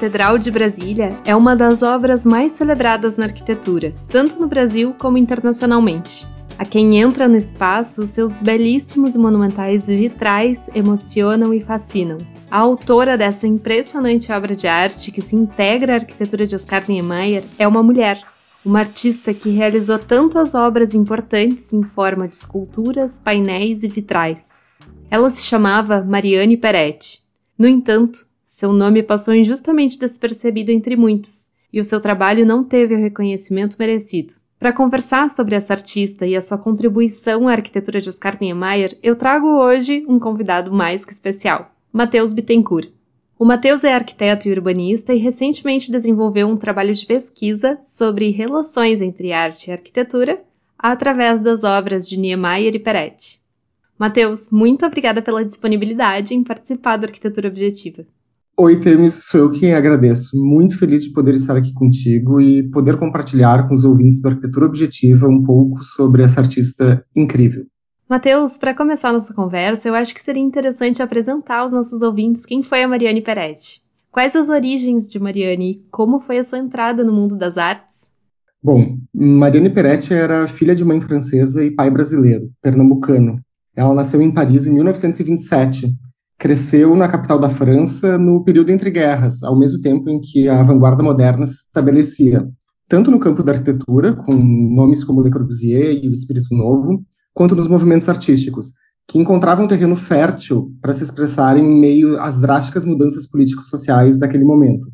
Catedral 0.00 0.38
de 0.38 0.50
Brasília 0.50 1.20
é 1.26 1.36
uma 1.36 1.54
das 1.54 1.82
obras 1.82 2.24
mais 2.24 2.52
celebradas 2.52 3.18
na 3.18 3.26
arquitetura, 3.26 3.92
tanto 4.08 4.40
no 4.40 4.46
Brasil 4.46 4.94
como 4.98 5.18
internacionalmente. 5.18 6.26
A 6.58 6.64
quem 6.64 6.98
entra 6.98 7.28
no 7.28 7.36
espaço, 7.36 8.06
seus 8.06 8.38
belíssimos 8.38 9.14
e 9.14 9.18
monumentais 9.18 9.88
vitrais 9.88 10.70
emocionam 10.74 11.52
e 11.52 11.60
fascinam. 11.60 12.16
A 12.50 12.56
autora 12.60 13.18
dessa 13.18 13.46
impressionante 13.46 14.32
obra 14.32 14.56
de 14.56 14.66
arte 14.66 15.12
que 15.12 15.20
se 15.20 15.36
integra 15.36 15.92
à 15.92 15.96
arquitetura 15.96 16.46
de 16.46 16.54
Oscar 16.54 16.82
Niemeyer 16.88 17.44
é 17.58 17.68
uma 17.68 17.82
mulher, 17.82 18.22
uma 18.64 18.78
artista 18.78 19.34
que 19.34 19.50
realizou 19.50 19.98
tantas 19.98 20.54
obras 20.54 20.94
importantes 20.94 21.74
em 21.74 21.82
forma 21.82 22.26
de 22.26 22.36
esculturas, 22.36 23.18
painéis 23.18 23.82
e 23.82 23.88
vitrais. 23.88 24.62
Ela 25.10 25.28
se 25.28 25.42
chamava 25.42 26.02
Mariane 26.02 26.56
Peretti. 26.56 27.20
No 27.58 27.68
entanto, 27.68 28.29
seu 28.52 28.72
nome 28.72 29.00
passou 29.00 29.32
injustamente 29.32 29.96
despercebido 29.96 30.72
entre 30.72 30.96
muitos, 30.96 31.52
e 31.72 31.78
o 31.78 31.84
seu 31.84 32.00
trabalho 32.00 32.44
não 32.44 32.64
teve 32.64 32.96
o 32.96 32.98
reconhecimento 32.98 33.76
merecido. 33.78 34.34
Para 34.58 34.72
conversar 34.72 35.30
sobre 35.30 35.54
essa 35.54 35.72
artista 35.72 36.26
e 36.26 36.34
a 36.34 36.40
sua 36.40 36.58
contribuição 36.58 37.46
à 37.46 37.52
arquitetura 37.52 38.00
de 38.00 38.08
Oscar 38.08 38.36
Niemeyer, 38.40 38.98
eu 39.04 39.14
trago 39.14 39.46
hoje 39.46 40.04
um 40.08 40.18
convidado 40.18 40.72
mais 40.72 41.04
que 41.04 41.12
especial, 41.12 41.72
Matheus 41.92 42.32
Bittencourt. 42.32 42.88
O 43.38 43.44
Matheus 43.44 43.84
é 43.84 43.94
arquiteto 43.94 44.48
e 44.48 44.52
urbanista 44.52 45.14
e 45.14 45.18
recentemente 45.18 45.92
desenvolveu 45.92 46.48
um 46.48 46.56
trabalho 46.56 46.92
de 46.92 47.06
pesquisa 47.06 47.78
sobre 47.84 48.30
relações 48.30 49.00
entre 49.00 49.32
arte 49.32 49.70
e 49.70 49.72
arquitetura 49.72 50.42
através 50.76 51.38
das 51.38 51.62
obras 51.62 52.08
de 52.08 52.18
Niemeyer 52.18 52.74
e 52.74 52.80
Peretti. 52.80 53.38
Matheus, 53.96 54.50
muito 54.50 54.84
obrigada 54.84 55.22
pela 55.22 55.44
disponibilidade 55.44 56.34
em 56.34 56.42
participar 56.42 56.96
do 56.96 57.04
Arquitetura 57.04 57.46
Objetiva. 57.46 58.04
Oi, 58.58 58.78
Temis, 58.78 59.24
sou 59.24 59.40
eu 59.40 59.50
quem 59.50 59.72
agradeço. 59.72 60.36
Muito 60.38 60.78
feliz 60.78 61.02
de 61.02 61.12
poder 61.12 61.34
estar 61.34 61.56
aqui 61.56 61.72
contigo 61.72 62.40
e 62.40 62.68
poder 62.70 62.98
compartilhar 62.98 63.66
com 63.66 63.74
os 63.74 63.84
ouvintes 63.84 64.20
do 64.20 64.28
Arquitetura 64.28 64.66
Objetiva 64.66 65.26
um 65.26 65.42
pouco 65.42 65.82
sobre 65.82 66.22
essa 66.22 66.40
artista 66.40 67.02
incrível. 67.16 67.64
Matheus, 68.06 68.58
para 68.58 68.74
começar 68.74 69.12
nossa 69.12 69.32
conversa, 69.32 69.88
eu 69.88 69.94
acho 69.94 70.12
que 70.12 70.20
seria 70.20 70.42
interessante 70.42 71.02
apresentar 71.02 71.60
aos 71.60 71.72
nossos 71.72 72.02
ouvintes 72.02 72.44
quem 72.44 72.62
foi 72.62 72.82
a 72.82 72.88
Mariane 72.88 73.22
Peretti. 73.22 73.82
Quais 74.10 74.36
as 74.36 74.48
origens 74.48 75.08
de 75.08 75.18
Mariane 75.18 75.70
e 75.70 75.84
como 75.90 76.20
foi 76.20 76.38
a 76.38 76.44
sua 76.44 76.58
entrada 76.58 77.02
no 77.02 77.12
mundo 77.12 77.38
das 77.38 77.56
artes? 77.56 78.10
Bom, 78.62 78.98
Mariane 79.14 79.70
Peretti 79.70 80.12
era 80.12 80.46
filha 80.46 80.74
de 80.74 80.84
mãe 80.84 81.00
francesa 81.00 81.64
e 81.64 81.70
pai 81.70 81.90
brasileiro, 81.90 82.50
pernambucano. 82.60 83.40
Ela 83.74 83.94
nasceu 83.94 84.20
em 84.20 84.30
Paris 84.30 84.66
em 84.66 84.74
1927 84.74 85.86
cresceu 86.40 86.96
na 86.96 87.06
capital 87.06 87.38
da 87.38 87.50
França 87.50 88.16
no 88.16 88.42
período 88.42 88.70
entre 88.70 88.90
guerras, 88.90 89.42
ao 89.42 89.58
mesmo 89.58 89.78
tempo 89.82 90.08
em 90.08 90.18
que 90.18 90.48
a 90.48 90.62
vanguarda 90.62 91.02
moderna 91.02 91.46
se 91.46 91.66
estabelecia, 91.66 92.48
tanto 92.88 93.10
no 93.10 93.20
campo 93.20 93.42
da 93.42 93.52
arquitetura, 93.52 94.14
com 94.14 94.32
nomes 94.34 95.04
como 95.04 95.20
Le 95.20 95.30
Corbusier 95.30 96.02
e 96.02 96.08
o 96.08 96.12
Espírito 96.12 96.48
Novo, 96.54 97.04
quanto 97.34 97.54
nos 97.54 97.68
movimentos 97.68 98.08
artísticos, 98.08 98.72
que 99.06 99.18
encontravam 99.18 99.68
terreno 99.68 99.94
fértil 99.94 100.72
para 100.80 100.94
se 100.94 101.04
expressarem 101.04 101.62
em 101.62 101.78
meio 101.78 102.18
às 102.18 102.40
drásticas 102.40 102.86
mudanças 102.86 103.28
políticos 103.28 103.68
sociais 103.68 104.18
daquele 104.18 104.44
momento. 104.44 104.86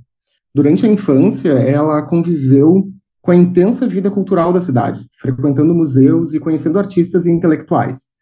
Durante 0.53 0.85
a 0.85 0.89
infância, 0.91 1.51
ela 1.51 2.03
conviveu 2.03 2.89
com 3.23 3.31
a 3.31 3.37
intensa 3.37 3.87
vida 3.87 4.11
cultural 4.11 4.53
da 4.53 4.61
cidade, 4.61 5.07
frequentando 5.21 5.75
museus 5.75 6.35
e 6.35 6.41
conhecendo 6.41 6.79
artistas 6.79 7.25
e 7.25 7.31
intelectuais. 7.31 8.16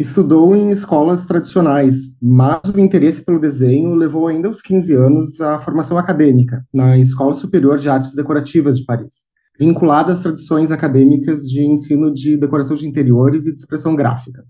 Estudou 0.00 0.56
em 0.56 0.70
escolas 0.70 1.26
tradicionais, 1.26 2.16
mas 2.22 2.62
o 2.74 2.80
interesse 2.80 3.22
pelo 3.22 3.38
desenho 3.38 3.94
levou 3.94 4.28
ainda 4.28 4.48
aos 4.48 4.62
15 4.62 4.94
anos 4.94 5.42
à 5.42 5.60
formação 5.60 5.98
acadêmica, 5.98 6.64
na 6.72 6.96
Escola 6.96 7.34
Superior 7.34 7.76
de 7.76 7.86
Artes 7.86 8.14
Decorativas 8.14 8.78
de 8.78 8.86
Paris, 8.86 9.26
vinculada 9.58 10.10
às 10.10 10.22
tradições 10.22 10.70
acadêmicas 10.70 11.42
de 11.42 11.66
ensino 11.66 12.10
de 12.10 12.38
decoração 12.38 12.74
de 12.74 12.88
interiores 12.88 13.46
e 13.46 13.52
de 13.52 13.60
expressão 13.60 13.94
gráfica. 13.94 14.42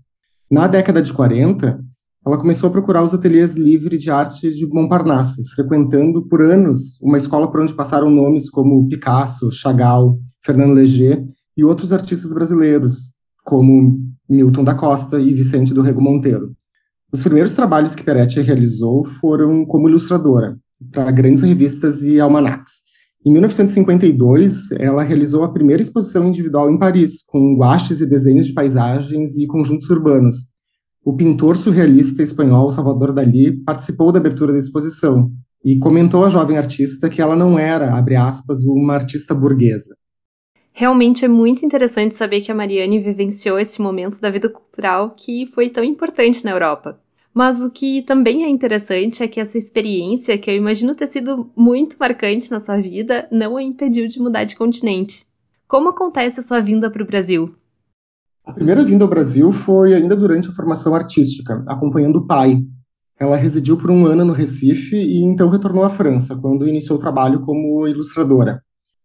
Na 0.49 0.67
década 0.67 1.01
de 1.01 1.11
40, 1.11 1.83
ela 2.25 2.37
começou 2.37 2.69
a 2.69 2.71
procurar 2.71 3.03
os 3.03 3.13
ateliês 3.13 3.57
livres 3.57 4.01
de 4.01 4.09
arte 4.09 4.55
de 4.55 4.65
Montparnasse, 4.65 5.43
frequentando 5.53 6.25
por 6.29 6.41
anos 6.41 6.97
uma 7.01 7.17
escola 7.17 7.51
por 7.51 7.59
onde 7.59 7.73
passaram 7.73 8.09
nomes 8.09 8.49
como 8.49 8.87
Picasso, 8.87 9.51
Chagall, 9.51 10.17
Fernando 10.45 10.75
Léger 10.75 11.25
e 11.57 11.65
outros 11.65 11.91
artistas 11.91 12.31
brasileiros, 12.31 13.15
como 13.43 14.10
Milton 14.31 14.63
da 14.63 14.73
Costa 14.73 15.19
e 15.19 15.33
Vicente 15.33 15.73
do 15.73 15.81
Rego 15.81 16.01
Monteiro. 16.01 16.55
Os 17.11 17.21
primeiros 17.21 17.53
trabalhos 17.53 17.93
que 17.93 18.03
Peretti 18.03 18.39
realizou 18.39 19.03
foram 19.03 19.65
como 19.65 19.89
ilustradora, 19.89 20.57
para 20.91 21.11
grandes 21.11 21.43
revistas 21.43 22.03
e 22.03 22.19
almanacs. 22.19 22.89
Em 23.25 23.31
1952, 23.33 24.71
ela 24.79 25.03
realizou 25.03 25.43
a 25.43 25.51
primeira 25.51 25.81
exposição 25.81 26.27
individual 26.27 26.71
em 26.71 26.79
Paris, 26.79 27.21
com 27.27 27.55
guaches 27.55 28.01
e 28.01 28.07
desenhos 28.07 28.47
de 28.47 28.53
paisagens 28.53 29.37
e 29.37 29.45
conjuntos 29.45 29.89
urbanos. 29.89 30.35
O 31.03 31.13
pintor 31.13 31.57
surrealista 31.57 32.23
espanhol 32.23 32.71
Salvador 32.71 33.11
Dalí 33.11 33.51
participou 33.63 34.11
da 34.11 34.19
abertura 34.19 34.53
da 34.53 34.59
exposição 34.59 35.31
e 35.63 35.77
comentou 35.77 36.23
à 36.23 36.29
jovem 36.29 36.57
artista 36.57 37.09
que 37.09 37.21
ela 37.21 37.35
não 37.35 37.59
era, 37.59 37.95
abre 37.95 38.15
aspas, 38.15 38.63
uma 38.63 38.93
artista 38.93 39.35
burguesa. 39.35 39.95
Realmente 40.81 41.23
é 41.23 41.27
muito 41.27 41.63
interessante 41.63 42.15
saber 42.15 42.41
que 42.41 42.51
a 42.51 42.55
Mariane 42.55 42.97
vivenciou 42.97 43.59
esse 43.59 43.79
momento 43.79 44.19
da 44.19 44.31
vida 44.31 44.49
cultural 44.49 45.11
que 45.15 45.45
foi 45.45 45.69
tão 45.69 45.83
importante 45.83 46.43
na 46.43 46.49
Europa. 46.49 46.99
Mas 47.31 47.61
o 47.61 47.69
que 47.69 48.01
também 48.01 48.43
é 48.43 48.49
interessante 48.49 49.21
é 49.21 49.27
que 49.27 49.39
essa 49.39 49.59
experiência, 49.59 50.35
que 50.39 50.49
eu 50.49 50.55
imagino 50.55 50.95
ter 50.95 51.05
sido 51.05 51.51
muito 51.55 51.97
marcante 51.99 52.49
na 52.49 52.59
sua 52.59 52.81
vida, 52.81 53.27
não 53.31 53.57
a 53.57 53.61
impediu 53.61 54.07
de 54.07 54.19
mudar 54.19 54.43
de 54.43 54.55
continente. 54.55 55.27
Como 55.67 55.89
acontece 55.89 56.39
a 56.39 56.43
sua 56.43 56.59
vinda 56.59 56.89
para 56.89 57.03
o 57.03 57.05
Brasil? 57.05 57.53
A 58.43 58.51
primeira 58.51 58.83
vinda 58.83 59.05
ao 59.05 59.09
Brasil 59.09 59.51
foi 59.51 59.93
ainda 59.93 60.15
durante 60.15 60.49
a 60.49 60.51
formação 60.51 60.95
artística, 60.95 61.63
acompanhando 61.67 62.15
o 62.15 62.25
pai. 62.25 62.57
Ela 63.19 63.35
residiu 63.35 63.77
por 63.77 63.91
um 63.91 64.07
ano 64.07 64.25
no 64.25 64.33
Recife 64.33 64.95
e 64.95 65.23
então 65.23 65.47
retornou 65.47 65.83
à 65.83 65.91
França, 65.91 66.35
quando 66.41 66.67
iniciou 66.67 66.97
o 66.97 67.01
trabalho 67.01 67.41
como 67.45 67.87
ilustradora. 67.87 68.63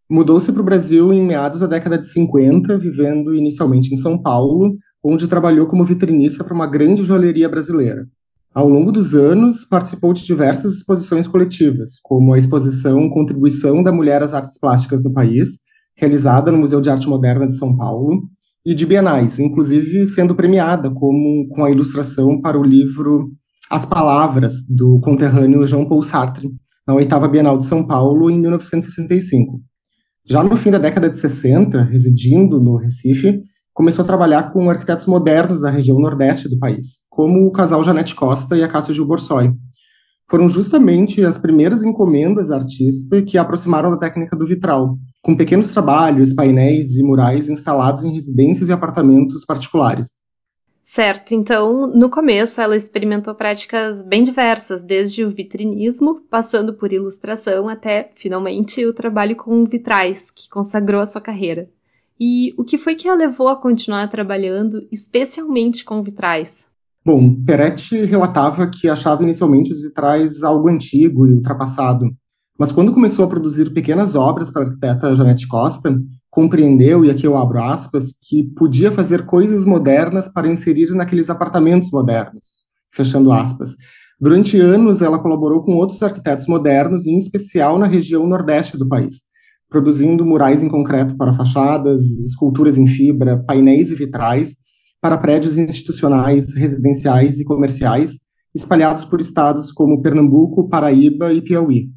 Mudou-se 0.09 0.51
para 0.51 0.61
o 0.61 0.65
Brasil 0.65 1.11
em 1.11 1.21
meados 1.21 1.59
da 1.59 1.67
década 1.67 1.97
de 1.97 2.05
50, 2.05 2.77
vivendo 2.77 3.35
inicialmente 3.35 3.93
em 3.93 3.97
São 3.97 4.17
Paulo, 4.17 4.77
onde 5.03 5.27
trabalhou 5.27 5.67
como 5.67 5.83
vitrinista 5.83 6.43
para 6.43 6.53
uma 6.53 6.65
grande 6.65 7.03
joalheria 7.03 7.49
brasileira. 7.49 8.07
Ao 8.53 8.67
longo 8.67 8.91
dos 8.91 9.13
anos, 9.13 9.65
participou 9.65 10.13
de 10.13 10.25
diversas 10.25 10.77
exposições 10.77 11.27
coletivas, 11.27 11.99
como 12.01 12.33
a 12.33 12.37
exposição 12.37 13.09
Contribuição 13.09 13.83
da 13.83 13.91
Mulher 13.91 14.23
às 14.23 14.33
Artes 14.33 14.57
Plásticas 14.57 15.03
no 15.03 15.13
País, 15.13 15.59
realizada 15.95 16.51
no 16.51 16.57
Museu 16.57 16.79
de 16.79 16.89
Arte 16.89 17.07
Moderna 17.07 17.45
de 17.45 17.55
São 17.55 17.75
Paulo, 17.75 18.23
e 18.65 18.73
de 18.73 18.85
bienais, 18.85 19.39
inclusive 19.39 20.05
sendo 20.07 20.35
premiada 20.35 20.89
como, 20.89 21.47
com 21.49 21.63
a 21.63 21.71
ilustração 21.71 22.41
para 22.41 22.59
o 22.59 22.63
livro 22.63 23.31
As 23.69 23.85
Palavras, 23.85 24.65
do 24.67 24.99
conterrâneo 24.99 25.65
Jean 25.65 25.85
Paul 25.85 26.03
Sartre, 26.03 26.49
na 26.85 26.93
oitava 26.93 27.27
Bienal 27.27 27.57
de 27.57 27.65
São 27.65 27.85
Paulo, 27.85 28.29
em 28.29 28.37
1965. 28.39 29.61
Já 30.29 30.43
no 30.43 30.57
fim 30.57 30.69
da 30.69 30.77
década 30.77 31.09
de 31.09 31.17
60, 31.17 31.83
residindo 31.83 32.59
no 32.59 32.75
Recife, 32.75 33.39
começou 33.73 34.03
a 34.03 34.05
trabalhar 34.05 34.51
com 34.51 34.69
arquitetos 34.69 35.05
modernos 35.05 35.61
da 35.61 35.69
região 35.69 35.97
nordeste 35.97 36.49
do 36.49 36.59
país, 36.59 37.05
como 37.09 37.47
o 37.47 37.51
casal 37.51 37.81
Janete 37.81 38.13
Costa 38.13 38.57
e 38.57 38.61
a 38.61 38.67
Cássio 38.67 38.93
Gil 38.93 39.05
Borsoi. 39.05 39.53
Foram 40.29 40.49
justamente 40.49 41.23
as 41.23 41.37
primeiras 41.37 41.85
encomendas 41.85 42.49
da 42.49 42.57
artista 42.57 43.21
que 43.21 43.37
a 43.37 43.41
aproximaram 43.41 43.89
da 43.89 43.97
técnica 43.97 44.35
do 44.35 44.45
vitral, 44.45 44.97
com 45.23 45.33
pequenos 45.33 45.71
trabalhos, 45.71 46.33
painéis 46.33 46.97
e 46.97 47.03
murais 47.03 47.47
instalados 47.47 48.03
em 48.03 48.11
residências 48.11 48.67
e 48.67 48.73
apartamentos 48.73 49.45
particulares. 49.45 50.15
Certo, 50.89 51.33
então 51.33 51.85
no 51.85 52.09
começo 52.09 52.61
ela 52.61 52.73
experimentou 52.73 53.35
práticas 53.35 54.07
bem 54.07 54.23
diversas, 54.23 54.85
desde 54.85 55.25
o 55.25 55.29
vitrinismo, 55.29 56.21
passando 56.29 56.75
por 56.75 56.93
ilustração, 56.93 57.67
até 57.67 58.09
finalmente 58.15 58.85
o 58.85 58.93
trabalho 58.93 59.35
com 59.35 59.65
vitrais, 59.65 60.31
que 60.31 60.47
consagrou 60.49 61.01
a 61.01 61.05
sua 61.05 61.19
carreira. 61.19 61.69
E 62.17 62.53
o 62.57 62.63
que 62.63 62.77
foi 62.77 62.95
que 62.95 63.09
a 63.09 63.13
levou 63.13 63.49
a 63.49 63.57
continuar 63.57 64.07
trabalhando 64.07 64.87
especialmente 64.89 65.83
com 65.83 66.01
vitrais? 66.01 66.69
Bom, 67.03 67.35
Peretti 67.43 68.05
relatava 68.05 68.65
que 68.67 68.87
achava 68.87 69.23
inicialmente 69.23 69.73
os 69.73 69.81
vitrais 69.81 70.41
algo 70.41 70.69
antigo 70.69 71.27
e 71.27 71.33
ultrapassado, 71.33 72.15
mas 72.57 72.71
quando 72.71 72.93
começou 72.93 73.25
a 73.25 73.27
produzir 73.27 73.73
pequenas 73.73 74.15
obras 74.15 74.49
para 74.49 74.61
a 74.61 74.65
arquiteta 74.67 75.13
Janete 75.15 75.49
Costa, 75.49 75.99
compreendeu, 76.37 77.03
e 77.03 77.09
aqui 77.09 77.25
eu 77.25 77.35
abro 77.35 77.59
aspas, 77.63 78.13
que 78.29 78.43
podia 78.43 78.91
fazer 78.91 79.25
coisas 79.25 79.65
modernas 79.65 80.31
para 80.31 80.47
inserir 80.47 80.91
naqueles 80.91 81.31
apartamentos 81.31 81.89
modernos, 81.89 82.59
fechando 82.93 83.31
aspas. 83.31 83.71
Durante 84.21 84.59
anos, 84.59 85.01
ela 85.01 85.17
colaborou 85.17 85.63
com 85.63 85.71
outros 85.71 86.03
arquitetos 86.03 86.45
modernos, 86.45 87.07
em 87.07 87.17
especial 87.17 87.79
na 87.79 87.87
região 87.87 88.27
nordeste 88.27 88.77
do 88.77 88.87
país, 88.87 89.23
produzindo 89.67 90.23
murais 90.23 90.61
em 90.61 90.69
concreto 90.69 91.17
para 91.17 91.33
fachadas, 91.33 92.03
esculturas 92.19 92.77
em 92.77 92.85
fibra, 92.85 93.43
painéis 93.43 93.89
e 93.89 93.95
vitrais 93.95 94.57
para 95.01 95.17
prédios 95.17 95.57
institucionais, 95.57 96.53
residenciais 96.53 97.39
e 97.39 97.45
comerciais, 97.45 98.19
espalhados 98.53 99.05
por 99.05 99.19
estados 99.19 99.71
como 99.71 100.03
Pernambuco, 100.03 100.69
Paraíba 100.69 101.33
e 101.33 101.41
Piauí. 101.41 101.96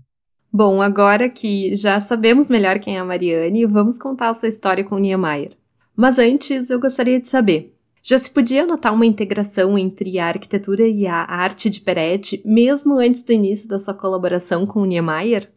Bom, 0.52 0.82
agora 0.82 1.29
que 1.29 1.76
já 1.76 2.00
sabemos 2.00 2.50
melhor 2.50 2.81
quem 2.81 2.97
é 2.97 3.00
a 3.00 3.05
Mariane, 3.05 3.64
vamos 3.67 3.97
contar 3.99 4.31
a 4.31 4.35
sua 4.35 4.49
história 4.49 4.82
com 4.82 4.99
Niemeyer. 4.99 5.52
Mas 5.94 6.19
antes, 6.19 6.70
eu 6.70 6.81
gostaria 6.81 7.20
de 7.20 7.29
saber: 7.29 7.73
já 8.02 8.19
se 8.19 8.31
podia 8.31 8.67
notar 8.67 8.93
uma 8.93 9.06
integração 9.06 9.79
entre 9.79 10.19
a 10.19 10.26
arquitetura 10.26 10.88
e 10.88 11.06
a 11.06 11.25
arte 11.25 11.70
de 11.70 11.81
Peretti, 11.81 12.43
mesmo 12.44 12.99
antes 12.99 13.23
do 13.23 13.32
início 13.32 13.69
da 13.69 13.79
sua 13.79 13.94
colaboração 13.94 14.67
com 14.67 14.85
Niemeyer? 14.85 15.49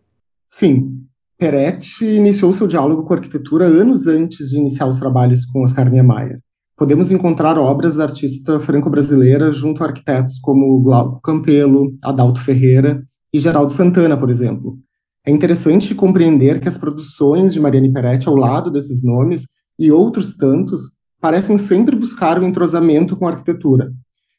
Sim. 0.45 1.05
Peretti 1.39 2.05
iniciou 2.05 2.53
seu 2.53 2.67
diálogo 2.67 3.03
com 3.03 3.13
a 3.13 3.17
arquitetura 3.17 3.65
anos 3.65 4.05
antes 4.05 4.49
de 4.49 4.59
iniciar 4.59 4.87
os 4.87 4.99
trabalhos 4.99 5.43
com 5.45 5.63
Oscar 5.63 5.89
Niemeyer. 5.89 6.39
Podemos 6.77 7.11
encontrar 7.11 7.57
obras 7.57 7.95
da 7.95 8.03
artista 8.03 8.59
franco-brasileira 8.59 9.51
junto 9.51 9.83
a 9.83 9.87
arquitetos 9.87 10.37
como 10.39 10.81
Glauco 10.81 11.19
Campelo, 11.21 11.97
Adalto 12.03 12.39
Ferreira 12.41 13.03
e 13.33 13.39
Geraldo 13.39 13.74
Santana, 13.74 14.15
por 14.15 14.30
exemplo. 14.30 14.77
É 15.25 15.31
interessante 15.31 15.95
compreender 15.95 16.59
que 16.59 16.68
as 16.68 16.77
produções 16.77 17.53
de 17.53 17.59
Mariane 17.59 17.91
Peretti, 17.91 18.27
ao 18.27 18.35
lado 18.35 18.69
desses 18.69 19.03
nomes, 19.03 19.47
e 19.80 19.91
outros 19.91 20.38
tantos, 20.38 20.83
parecem 21.19 21.57
sempre 21.57 21.95
buscar 21.95 22.39
um 22.39 22.47
entrosamento 22.47 23.15
com 23.15 23.25
a 23.25 23.31
arquitetura, 23.31 23.91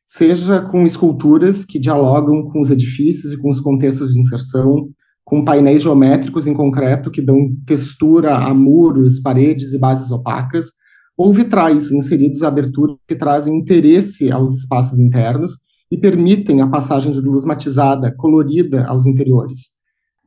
seja 0.07 0.61
com 0.61 0.87
esculturas 0.87 1.65
que 1.65 1.79
dialogam 1.79 2.45
com 2.51 2.61
os 2.61 2.71
edifícios 2.71 3.33
e 3.33 3.39
com 3.39 3.51
os 3.51 3.61
contextos 3.61 4.13
de 4.13 4.21
inserção, 4.21 4.91
com 5.25 5.43
painéis 5.43 5.83
geométricos 5.83 6.47
em 6.47 6.53
concreto 6.53 7.11
que 7.11 7.23
dão 7.23 7.49
textura 7.67 8.37
a 8.37 8.53
muros, 8.53 9.19
paredes 9.21 9.73
e 9.73 9.79
bases 9.79 10.11
opacas, 10.11 10.67
ou 11.17 11.33
vitrais 11.33 11.91
inseridos 11.91 12.43
à 12.43 12.49
abertura 12.49 12.95
que 13.09 13.17
trazem 13.17 13.57
interesse 13.57 14.31
aos 14.31 14.55
espaços 14.55 14.99
internos 14.99 15.64
e 15.95 15.97
permitem 15.97 16.61
a 16.61 16.67
passagem 16.67 17.13
de 17.13 17.21
luz 17.21 17.45
matizada, 17.45 18.13
colorida 18.17 18.85
aos 18.85 19.07
interiores. 19.07 19.69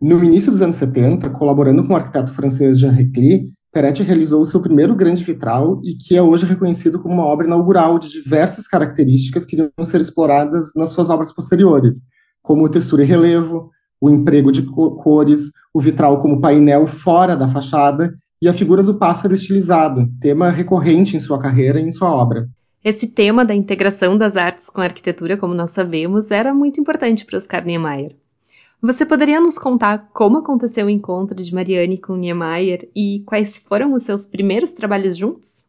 No 0.02 0.24
início 0.24 0.50
dos 0.50 0.62
anos 0.62 0.75
70, 0.75 1.30
colaborando 1.31 1.86
com 1.86 1.92
o 1.92 1.96
arquiteto 1.98 2.31
francês 2.31 2.80
Jean 2.80 2.92
Recli, 2.92 3.52
Peretti 3.74 4.02
realizou 4.02 4.46
seu 4.46 4.62
primeiro 4.62 4.96
grande 4.96 5.25
vitral 5.25 5.81
e 5.84 5.98
que 5.98 6.16
é 6.16 6.22
hoje 6.22 6.46
reconhecido 6.46 7.02
como 7.02 7.16
uma 7.16 7.25
obra 7.25 7.48
inaugural 7.48 8.00
de 8.00 8.10
diversas 8.10 8.66
características 8.66 9.46
que 9.46 9.58
iriam 9.58 9.72
ser 9.84 10.00
exploradas 10.00 10.72
nas 10.74 10.92
suas 10.92 11.10
obras 11.10 11.34
posteriores, 11.34 12.04
como 12.42 12.70
textura 12.70 13.04
e 13.04 13.06
relevo, 13.06 13.70
o 14.00 14.10
emprego 14.10 14.54
de 14.54 14.62
cores, 14.62 15.52
o 15.74 15.81
vitral 15.81 16.22
como 16.22 16.40
painel 16.40 16.88
fora 16.88 17.36
da 17.36 17.50
fachada 17.50 18.16
e 18.42 18.48
a 18.48 18.54
figura 18.54 18.81
do 18.81 18.98
pássaro 18.98 19.36
estilizado, 19.36 20.08
tema 20.22 20.50
recorrente 20.50 21.18
em 21.18 21.20
sua 21.20 21.38
carreira 21.38 21.78
e 21.78 21.84
em 21.84 21.92
sua 21.92 22.10
obra. 22.10 22.48
Esse 22.89 23.10
tema 23.10 23.44
da 23.44 23.54
integração 23.54 24.18
das 24.18 24.38
artes 24.38 24.69
com 24.69 24.80
a 24.80 24.86
arquitetura, 24.86 25.36
como 25.36 25.54
nós 25.54 25.72
sabemos, 25.72 26.31
era 26.31 26.54
muito 26.54 26.80
importante 26.80 27.25
para 27.25 27.38
Oscar 27.38 27.66
Niemeyer. 27.66 28.16
Você 28.81 29.06
poderia 29.06 29.42
nos 29.42 29.57
contar 29.57 30.10
como 30.13 30.38
aconteceu 30.38 30.86
o 30.86 30.89
encontro 30.89 31.36
de 31.36 31.54
Mariane 31.54 31.98
com 31.98 32.16
Niemeyer 32.16 32.89
e 32.95 33.24
quais 33.25 33.57
foram 33.57 33.92
os 33.92 34.04
seus 34.04 34.25
primeiros 34.25 34.72
trabalhos 34.72 35.18
juntos? 35.18 35.66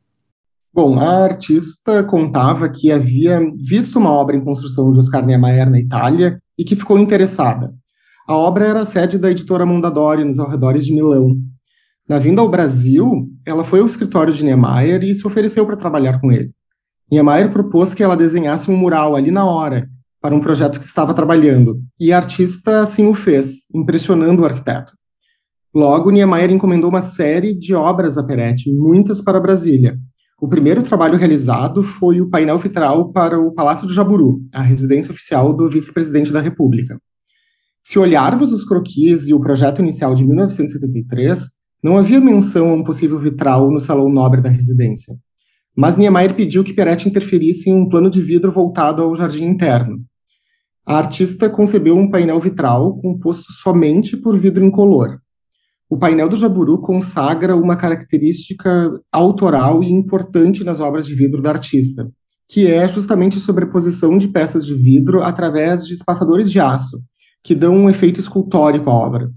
Bom, 0.72 0.96
a 0.96 1.24
artista 1.24 2.04
contava 2.04 2.68
que 2.68 2.92
havia 2.92 3.40
visto 3.56 3.98
uma 3.98 4.12
obra 4.12 4.36
em 4.36 4.44
construção 4.44 4.92
de 4.92 5.00
Oscar 5.00 5.26
Niemeyer 5.26 5.68
na 5.68 5.80
Itália 5.80 6.40
e 6.56 6.62
que 6.62 6.76
ficou 6.76 7.00
interessada. 7.00 7.74
A 8.28 8.36
obra 8.36 8.64
era 8.64 8.82
a 8.82 8.86
sede 8.86 9.18
da 9.18 9.28
editora 9.28 9.66
Mondadori, 9.66 10.22
nos 10.22 10.38
arredores 10.38 10.86
de 10.86 10.94
Milão. 10.94 11.36
Na 12.08 12.20
vinda 12.20 12.42
ao 12.42 12.48
Brasil, 12.48 13.28
ela 13.44 13.64
foi 13.64 13.80
ao 13.80 13.88
escritório 13.88 14.32
de 14.32 14.44
Niemeyer 14.44 15.02
e 15.02 15.12
se 15.12 15.26
ofereceu 15.26 15.66
para 15.66 15.76
trabalhar 15.76 16.20
com 16.20 16.30
ele. 16.30 16.56
Niemeyer 17.10 17.50
propôs 17.50 17.94
que 17.94 18.02
ela 18.02 18.16
desenhasse 18.16 18.70
um 18.70 18.76
mural 18.76 19.16
ali 19.16 19.30
na 19.30 19.46
hora, 19.46 19.88
para 20.20 20.34
um 20.34 20.40
projeto 20.40 20.78
que 20.78 20.84
estava 20.84 21.14
trabalhando, 21.14 21.80
e 21.98 22.12
a 22.12 22.18
artista 22.18 22.82
assim 22.82 23.06
o 23.06 23.14
fez, 23.14 23.64
impressionando 23.74 24.42
o 24.42 24.44
arquiteto. 24.44 24.92
Logo, 25.74 26.10
Niemeyer 26.10 26.50
encomendou 26.50 26.90
uma 26.90 27.00
série 27.00 27.58
de 27.58 27.74
obras 27.74 28.18
a 28.18 28.26
Peretti, 28.26 28.70
muitas 28.70 29.22
para 29.22 29.40
Brasília. 29.40 29.98
O 30.38 30.48
primeiro 30.48 30.82
trabalho 30.82 31.16
realizado 31.16 31.82
foi 31.82 32.20
o 32.20 32.28
painel 32.28 32.58
vitral 32.58 33.10
para 33.10 33.40
o 33.40 33.54
Palácio 33.54 33.86
do 33.86 33.92
Jaburu, 33.94 34.42
a 34.52 34.62
residência 34.62 35.10
oficial 35.10 35.54
do 35.54 35.68
vice-presidente 35.70 36.30
da 36.30 36.40
República. 36.40 37.00
Se 37.82 37.98
olharmos 37.98 38.52
os 38.52 38.64
croquis 38.64 39.28
e 39.28 39.34
o 39.34 39.40
projeto 39.40 39.80
inicial 39.80 40.14
de 40.14 40.26
1973, 40.26 41.46
não 41.82 41.96
havia 41.96 42.20
menção 42.20 42.70
a 42.70 42.74
um 42.74 42.84
possível 42.84 43.18
vitral 43.18 43.70
no 43.70 43.80
salão 43.80 44.10
nobre 44.10 44.42
da 44.42 44.50
residência 44.50 45.14
mas 45.80 45.96
Niemeyer 45.96 46.34
pediu 46.34 46.64
que 46.64 46.72
Peretti 46.72 47.08
interferisse 47.08 47.70
em 47.70 47.72
um 47.72 47.88
plano 47.88 48.10
de 48.10 48.20
vidro 48.20 48.50
voltado 48.50 49.00
ao 49.00 49.14
jardim 49.14 49.44
interno. 49.44 50.00
A 50.84 50.98
artista 50.98 51.48
concebeu 51.48 51.96
um 51.96 52.10
painel 52.10 52.40
vitral 52.40 52.98
composto 53.00 53.52
somente 53.52 54.16
por 54.16 54.36
vidro 54.36 54.64
incolor. 54.64 55.20
O 55.88 55.96
painel 55.96 56.28
do 56.28 56.34
Jaburu 56.34 56.80
consagra 56.80 57.54
uma 57.54 57.76
característica 57.76 58.90
autoral 59.12 59.80
e 59.84 59.92
importante 59.92 60.64
nas 60.64 60.80
obras 60.80 61.06
de 61.06 61.14
vidro 61.14 61.40
da 61.40 61.50
artista, 61.50 62.10
que 62.48 62.66
é 62.66 62.88
justamente 62.88 63.38
a 63.38 63.40
sobreposição 63.40 64.18
de 64.18 64.26
peças 64.26 64.66
de 64.66 64.74
vidro 64.74 65.22
através 65.22 65.86
de 65.86 65.94
espaçadores 65.94 66.50
de 66.50 66.58
aço, 66.58 67.00
que 67.44 67.54
dão 67.54 67.76
um 67.76 67.88
efeito 67.88 68.18
escultórico 68.18 68.90
à 68.90 68.94
obra. 68.94 69.30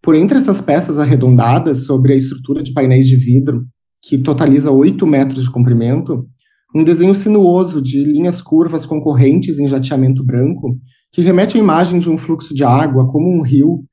Por 0.00 0.14
entre 0.14 0.38
essas 0.38 0.60
peças 0.60 1.00
arredondadas 1.00 1.84
sobre 1.84 2.12
a 2.12 2.16
estrutura 2.16 2.62
de 2.62 2.72
painéis 2.72 3.08
de 3.08 3.16
vidro, 3.16 3.66
que 4.02 4.18
totaliza 4.18 4.70
8 4.70 5.06
metros 5.06 5.44
de 5.44 5.50
comprimento, 5.50 6.26
um 6.74 6.84
desenho 6.84 7.14
sinuoso 7.14 7.82
de 7.82 8.04
linhas 8.04 8.40
curvas 8.40 8.86
concorrentes 8.86 9.58
em 9.58 9.68
jateamento 9.68 10.24
branco, 10.24 10.78
que 11.12 11.22
remete 11.22 11.56
à 11.56 11.60
imagem 11.60 11.98
de 11.98 12.08
um 12.08 12.16
fluxo 12.16 12.54
de 12.54 12.64
água, 12.64 13.10
como 13.10 13.28
um 13.28 13.42
rio, 13.42 13.84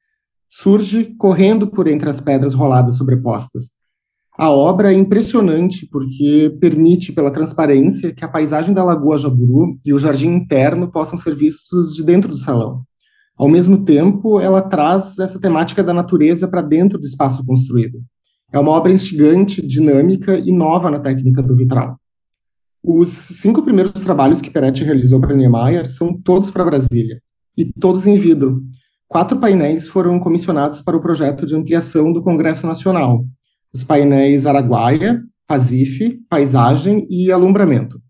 surge 0.50 1.16
correndo 1.18 1.68
por 1.68 1.88
entre 1.88 2.10
as 2.10 2.22
pedras 2.22 2.54
roladas 2.54 2.96
sobrepostas. 2.96 3.78
A 4.38 4.52
obra 4.52 4.94
é 4.94 4.96
impressionante 4.96 5.88
porque 5.92 6.56
permite, 6.62 7.12
pela 7.12 7.32
transparência, 7.32 8.14
que 8.14 8.24
a 8.24 8.28
paisagem 8.28 8.72
da 8.72 8.84
Lagoa 8.84 9.18
Jaburu 9.18 9.80
e 9.84 9.92
o 9.92 9.98
jardim 9.98 10.28
interno 10.28 10.92
possam 10.92 11.18
ser 11.18 11.36
vistos 11.36 11.96
de 11.96 12.04
dentro 12.04 12.30
do 12.30 12.38
salão. 12.38 12.84
Ao 13.36 13.50
mesmo 13.50 13.84
tempo, 13.84 14.40
ela 14.40 14.62
traz 14.62 15.18
essa 15.18 15.40
temática 15.40 15.84
da 15.84 15.94
natureza 15.94 16.48
para 16.48 16.62
dentro 16.62 17.00
do 17.00 17.06
espaço 17.06 17.44
construído. 17.46 18.00
É 18.52 18.58
uma 18.58 18.72
obra 18.72 18.94
instigante, 18.94 19.66
dinâmica 19.66 20.40
e 20.40 20.52
nova 20.52 20.90
na 20.90 21.00
técnica 21.00 21.44
do 21.44 21.56
vitral. 21.56 22.00
Os 22.82 23.10
cinco 23.10 23.62
primeiros 23.62 24.02
trabalhos 24.04 24.40
que 24.40 24.50
Peretti 24.50 24.84
realizou 24.84 25.20
para 25.20 25.36
Niemeyer 25.36 25.86
são 25.86 26.14
todos 26.14 26.50
para 26.50 26.64
Brasília, 26.64 27.22
e 27.58 27.66
todos 27.74 28.08
em 28.08 28.16
vidro. 28.18 28.62
Quatro 29.08 29.38
painéis 29.40 29.88
foram 29.88 30.20
comissionados 30.20 30.80
para 30.80 30.96
o 30.96 31.02
projeto 31.02 31.46
de 31.46 31.56
ampliação 31.56 32.14
do 32.14 32.24
Congresso 32.24 32.66
Nacional: 32.66 33.26
os 33.74 33.84
painéis 33.84 34.46
Araguaia, 34.46 35.22
Pazife, 35.46 36.20
Paisagem 36.30 37.06
e 37.10 37.32
Alumbramento. 37.32 38.02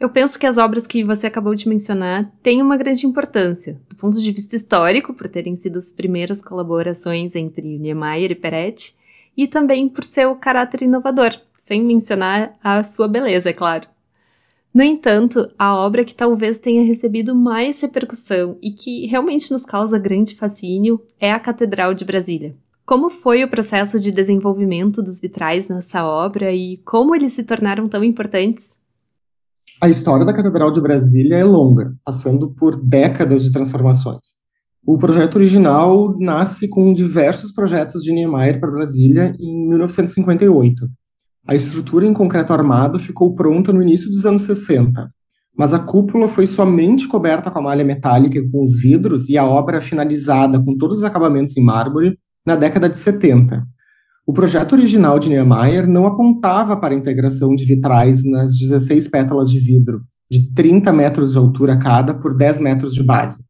Eu 0.00 0.10
penso 0.10 0.36
que 0.36 0.46
as 0.46 0.58
obras 0.58 0.84
que 0.84 1.04
você 1.04 1.28
acabou 1.28 1.54
de 1.54 1.68
mencionar 1.68 2.28
têm 2.42 2.60
uma 2.60 2.76
grande 2.76 3.06
importância, 3.06 3.80
do 3.88 3.94
ponto 3.94 4.20
de 4.20 4.32
vista 4.32 4.56
histórico, 4.56 5.14
por 5.14 5.28
terem 5.28 5.54
sido 5.54 5.78
as 5.78 5.92
primeiras 5.92 6.42
colaborações 6.42 7.36
entre 7.36 7.78
Niemeyer 7.78 8.32
e 8.32 8.34
Peretti, 8.34 8.94
e 9.36 9.46
também 9.46 9.88
por 9.88 10.04
seu 10.04 10.34
caráter 10.36 10.82
inovador, 10.82 11.32
sem 11.56 11.84
mencionar 11.84 12.54
a 12.62 12.82
sua 12.82 13.08
beleza, 13.08 13.50
é 13.50 13.52
claro. 13.52 13.86
No 14.74 14.82
entanto, 14.82 15.50
a 15.58 15.74
obra 15.76 16.04
que 16.04 16.14
talvez 16.14 16.58
tenha 16.58 16.82
recebido 16.82 17.34
mais 17.34 17.80
repercussão 17.82 18.56
e 18.62 18.70
que 18.70 19.06
realmente 19.06 19.52
nos 19.52 19.66
causa 19.66 19.98
grande 19.98 20.34
fascínio 20.34 21.00
é 21.20 21.30
a 21.30 21.38
Catedral 21.38 21.92
de 21.92 22.04
Brasília. 22.04 22.56
Como 22.84 23.10
foi 23.10 23.44
o 23.44 23.50
processo 23.50 24.00
de 24.00 24.10
desenvolvimento 24.10 25.02
dos 25.02 25.20
vitrais 25.20 25.68
nessa 25.68 26.04
obra 26.04 26.52
e 26.52 26.78
como 26.78 27.14
eles 27.14 27.32
se 27.32 27.44
tornaram 27.44 27.86
tão 27.86 28.02
importantes? 28.02 28.78
A 29.80 29.88
história 29.88 30.24
da 30.24 30.32
Catedral 30.32 30.72
de 30.72 30.80
Brasília 30.80 31.36
é 31.36 31.44
longa, 31.44 31.94
passando 32.04 32.50
por 32.54 32.76
décadas 32.82 33.44
de 33.44 33.52
transformações. 33.52 34.41
O 34.84 34.98
projeto 34.98 35.36
original 35.36 36.16
nasce 36.18 36.68
com 36.68 36.92
diversos 36.92 37.52
projetos 37.52 38.02
de 38.02 38.12
Niemeyer 38.12 38.58
para 38.58 38.72
Brasília 38.72 39.32
em 39.38 39.68
1958. 39.68 40.88
A 41.46 41.54
estrutura 41.54 42.04
em 42.04 42.12
concreto 42.12 42.52
armado 42.52 42.98
ficou 42.98 43.32
pronta 43.32 43.72
no 43.72 43.80
início 43.80 44.10
dos 44.10 44.26
anos 44.26 44.42
60, 44.42 45.08
mas 45.56 45.72
a 45.72 45.78
cúpula 45.78 46.26
foi 46.26 46.48
somente 46.48 47.06
coberta 47.06 47.48
com 47.48 47.60
a 47.60 47.62
malha 47.62 47.84
metálica 47.84 48.38
e 48.38 48.50
com 48.50 48.60
os 48.60 48.76
vidros 48.76 49.28
e 49.28 49.38
a 49.38 49.46
obra 49.46 49.80
finalizada 49.80 50.60
com 50.60 50.76
todos 50.76 50.98
os 50.98 51.04
acabamentos 51.04 51.56
em 51.56 51.62
mármore 51.62 52.18
na 52.44 52.56
década 52.56 52.90
de 52.90 52.98
70. 52.98 53.64
O 54.26 54.32
projeto 54.32 54.72
original 54.72 55.16
de 55.16 55.28
Niemeyer 55.28 55.86
não 55.86 56.08
apontava 56.08 56.76
para 56.76 56.92
a 56.92 56.96
integração 56.96 57.54
de 57.54 57.64
vitrais 57.64 58.28
nas 58.28 58.58
16 58.58 59.06
pétalas 59.08 59.48
de 59.48 59.60
vidro, 59.60 60.02
de 60.28 60.52
30 60.52 60.92
metros 60.92 61.32
de 61.32 61.38
altura 61.38 61.78
cada 61.78 62.14
por 62.14 62.36
10 62.36 62.58
metros 62.58 62.94
de 62.94 63.04
base. 63.04 63.44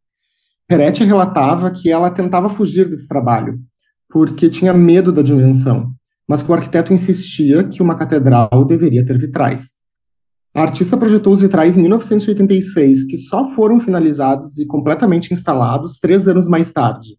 Peretti 0.68 1.04
relatava 1.04 1.70
que 1.70 1.90
ela 1.90 2.10
tentava 2.10 2.48
fugir 2.48 2.88
desse 2.88 3.08
trabalho, 3.08 3.58
porque 4.08 4.48
tinha 4.48 4.72
medo 4.72 5.12
da 5.12 5.22
dimensão, 5.22 5.92
mas 6.28 6.42
que 6.42 6.50
o 6.50 6.54
arquiteto 6.54 6.92
insistia 6.92 7.64
que 7.64 7.82
uma 7.82 7.96
catedral 7.96 8.64
deveria 8.66 9.04
ter 9.04 9.18
vitrais. 9.18 9.82
A 10.54 10.62
artista 10.62 10.98
projetou 10.98 11.32
os 11.32 11.40
vitrais 11.40 11.78
em 11.78 11.82
1986, 11.82 13.04
que 13.04 13.16
só 13.16 13.48
foram 13.48 13.80
finalizados 13.80 14.58
e 14.58 14.66
completamente 14.66 15.32
instalados 15.32 15.98
três 15.98 16.28
anos 16.28 16.46
mais 16.46 16.70
tarde. 16.70 17.16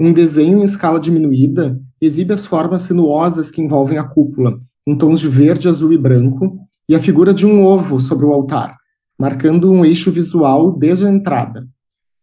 um 0.00 0.12
desenho 0.12 0.58
em 0.58 0.62
escala 0.62 1.00
diminuída 1.00 1.76
exibe 2.00 2.32
as 2.32 2.46
formas 2.46 2.82
sinuosas 2.82 3.50
que 3.50 3.60
envolvem 3.60 3.98
a 3.98 4.04
cúpula, 4.04 4.60
em 4.86 4.96
tons 4.96 5.18
de 5.18 5.28
verde, 5.28 5.68
azul 5.68 5.92
e 5.92 5.98
branco, 5.98 6.56
e 6.88 6.94
a 6.94 7.00
figura 7.00 7.34
de 7.34 7.44
um 7.44 7.64
ovo 7.64 8.00
sobre 8.00 8.24
o 8.24 8.32
altar, 8.32 8.76
marcando 9.18 9.70
um 9.70 9.84
eixo 9.84 10.10
visual 10.10 10.72
desde 10.72 11.04
a 11.04 11.10
entrada. 11.10 11.66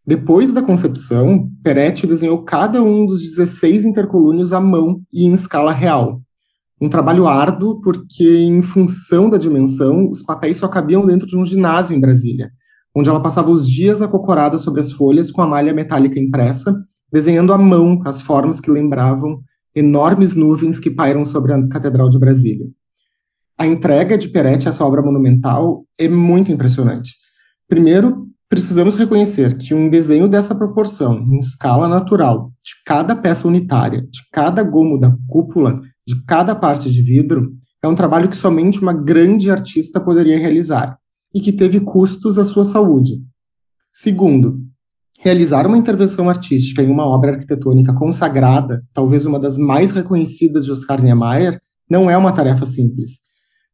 Depois 0.06 0.52
da 0.52 0.62
concepção, 0.62 1.50
Peretti 1.64 2.06
desenhou 2.06 2.44
cada 2.44 2.80
um 2.80 3.06
dos 3.06 3.22
16 3.22 3.84
intercolúnios 3.84 4.52
à 4.52 4.60
mão 4.60 5.00
e 5.12 5.24
em 5.24 5.32
escala 5.32 5.72
real. 5.72 6.22
Um 6.80 6.88
trabalho 6.88 7.26
árduo, 7.26 7.80
porque, 7.80 8.44
em 8.44 8.62
função 8.62 9.28
da 9.28 9.36
dimensão, 9.36 10.08
os 10.08 10.22
papéis 10.22 10.58
só 10.58 10.68
cabiam 10.68 11.04
dentro 11.04 11.26
de 11.26 11.36
um 11.36 11.44
ginásio 11.44 11.96
em 11.96 12.00
Brasília, 12.00 12.50
onde 12.94 13.08
ela 13.08 13.20
passava 13.20 13.50
os 13.50 13.68
dias 13.68 14.00
acocorada 14.00 14.58
sobre 14.58 14.80
as 14.80 14.92
folhas 14.92 15.30
com 15.30 15.42
a 15.42 15.46
malha 15.46 15.74
metálica 15.74 16.20
impressa, 16.20 16.72
desenhando 17.12 17.52
à 17.52 17.58
mão 17.58 18.00
as 18.04 18.20
formas 18.20 18.60
que 18.60 18.70
lembravam 18.70 19.40
enormes 19.74 20.34
nuvens 20.34 20.78
que 20.78 20.90
pairam 20.90 21.26
sobre 21.26 21.52
a 21.52 21.68
Catedral 21.68 22.08
de 22.08 22.18
Brasília. 22.18 22.66
A 23.58 23.66
entrega 23.66 24.16
de 24.16 24.28
Peretti 24.28 24.68
a 24.68 24.70
essa 24.70 24.84
obra 24.84 25.02
monumental 25.02 25.84
é 25.98 26.08
muito 26.08 26.52
impressionante. 26.52 27.16
Primeiro, 27.68 28.25
precisamos 28.48 28.96
reconhecer 28.96 29.58
que 29.58 29.74
um 29.74 29.88
desenho 29.88 30.28
dessa 30.28 30.54
proporção, 30.54 31.18
em 31.18 31.38
escala 31.38 31.88
natural, 31.88 32.52
de 32.64 32.72
cada 32.84 33.14
peça 33.16 33.46
unitária, 33.48 34.02
de 34.02 34.20
cada 34.32 34.62
gomo 34.62 34.98
da 34.98 35.14
cúpula, 35.28 35.80
de 36.06 36.22
cada 36.24 36.54
parte 36.54 36.90
de 36.90 37.02
vidro, 37.02 37.52
é 37.82 37.88
um 37.88 37.94
trabalho 37.94 38.28
que 38.28 38.36
somente 38.36 38.80
uma 38.80 38.92
grande 38.92 39.50
artista 39.50 40.00
poderia 40.00 40.38
realizar 40.38 40.96
e 41.34 41.40
que 41.40 41.52
teve 41.52 41.80
custos 41.80 42.38
à 42.38 42.44
sua 42.44 42.64
saúde. 42.64 43.22
Segundo, 43.92 44.60
realizar 45.18 45.66
uma 45.66 45.78
intervenção 45.78 46.28
artística 46.28 46.82
em 46.82 46.90
uma 46.90 47.06
obra 47.06 47.32
arquitetônica 47.32 47.92
consagrada, 47.94 48.82
talvez 48.92 49.24
uma 49.24 49.38
das 49.38 49.58
mais 49.58 49.90
reconhecidas 49.90 50.64
de 50.64 50.72
Oscar 50.72 51.02
Niemeyer, 51.02 51.60
não 51.88 52.10
é 52.10 52.16
uma 52.16 52.32
tarefa 52.32 52.66
simples. 52.66 53.26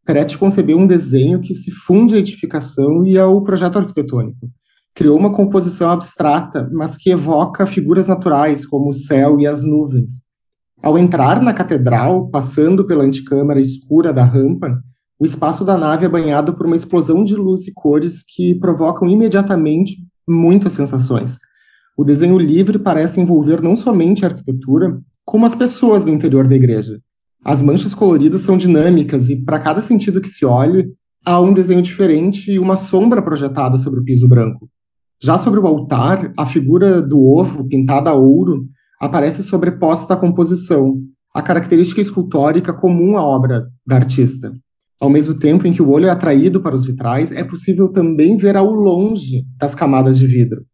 Peretti 0.05 0.37
concebeu 0.37 0.79
um 0.79 0.87
desenho 0.87 1.41
que 1.41 1.55
se 1.55 1.71
funde 1.71 2.15
à 2.15 2.19
edificação 2.19 3.07
e 3.07 3.17
ao 3.17 3.43
projeto 3.43 3.79
arquitetônico. 3.79 4.51
Criou 4.95 5.19
uma 5.19 5.33
composição 5.33 5.91
abstrata, 5.91 6.69
mas 6.73 6.97
que 6.97 7.11
evoca 7.11 7.67
figuras 7.67 8.09
naturais, 8.09 8.67
como 8.67 8.91
o 8.91 8.95
céu 8.95 9.41
e 9.41 9.47
as 9.47 9.65
nuvens. 9.65 10.23
Ao 10.83 10.99
entrar 10.99 11.41
na 11.41 11.55
catedral, 11.55 12.29
passando 12.29 12.87
pela 12.87 13.05
antecâmara 13.05 13.61
escura 13.61 14.13
da 14.13 14.25
rampa, 14.25 14.83
o 15.19 15.25
espaço 15.25 15.65
da 15.65 15.79
nave 15.79 16.05
é 16.05 16.09
banhado 16.09 16.55
por 16.55 16.67
uma 16.67 16.75
explosão 16.75 17.23
de 17.23 17.37
luz 17.37 17.69
e 17.69 17.73
cores 17.73 18.25
que 18.27 18.57
provocam 18.57 19.09
imediatamente 19.09 19.97
muitas 20.29 20.73
sensações. 20.73 21.39
O 21.97 22.05
desenho 22.05 22.37
livre 22.39 22.79
parece 22.79 23.21
envolver 23.21 23.63
não 23.63 23.77
somente 23.77 24.25
a 24.25 24.29
arquitetura, 24.29 24.99
como 25.25 25.47
as 25.47 25.55
pessoas 25.55 26.05
do 26.05 26.11
interior 26.11 26.49
da 26.49 26.57
igreja. 26.57 26.99
As 27.45 27.63
manchas 27.63 27.95
coloridas 27.95 28.41
são 28.41 28.57
dinâmicas 28.57 29.31
e, 29.31 29.45
para 29.45 29.61
cada 29.61 29.81
sentido 29.81 30.21
que 30.21 30.29
se 30.29 30.45
olhe, 30.45 30.93
há 31.25 31.41
um 31.41 31.53
desenho 31.53 31.83
diferente 31.83 32.51
e 32.51 32.59
uma 32.59 32.77
sombra 32.77 33.23
projetada 33.23 33.77
sobre 33.79 34.01
o 34.01 34.05
piso 34.05 34.29
branco. 34.29 34.69
Já 35.23 35.39
sobre 35.39 35.61
o 35.61 35.67
altar, 35.69 36.33
a 36.37 36.45
figura 36.45 37.01
do 37.01 37.23
ovo, 37.25 37.69
pintada 37.69 38.11
a 38.11 38.15
ouro, 38.15 38.67
aparece 39.01 39.45
sobreposta 39.45 40.15
à 40.15 40.17
composição, 40.17 41.01
a 41.33 41.41
característica 41.41 42.01
escultórica 42.01 42.73
comum 42.73 43.17
à 43.17 43.23
obra 43.23 43.69
da 43.87 43.95
artista. 43.95 44.53
Ao 45.01 45.09
mesmo 45.09 45.39
tempo 45.39 45.65
em 45.65 45.73
que 45.73 45.81
o 45.81 45.91
olho 45.91 46.07
é 46.07 46.11
atraído 46.11 46.61
para 46.61 46.75
os 46.75 46.85
vitrais, 46.85 47.31
é 47.31 47.45
possível 47.45 47.89
também 47.89 48.37
ver 48.37 48.57
ao 48.57 48.69
longe 48.69 49.45
das 49.61 49.77
camadas 49.77 50.19
de 50.19 50.27
vidro. 50.27 50.65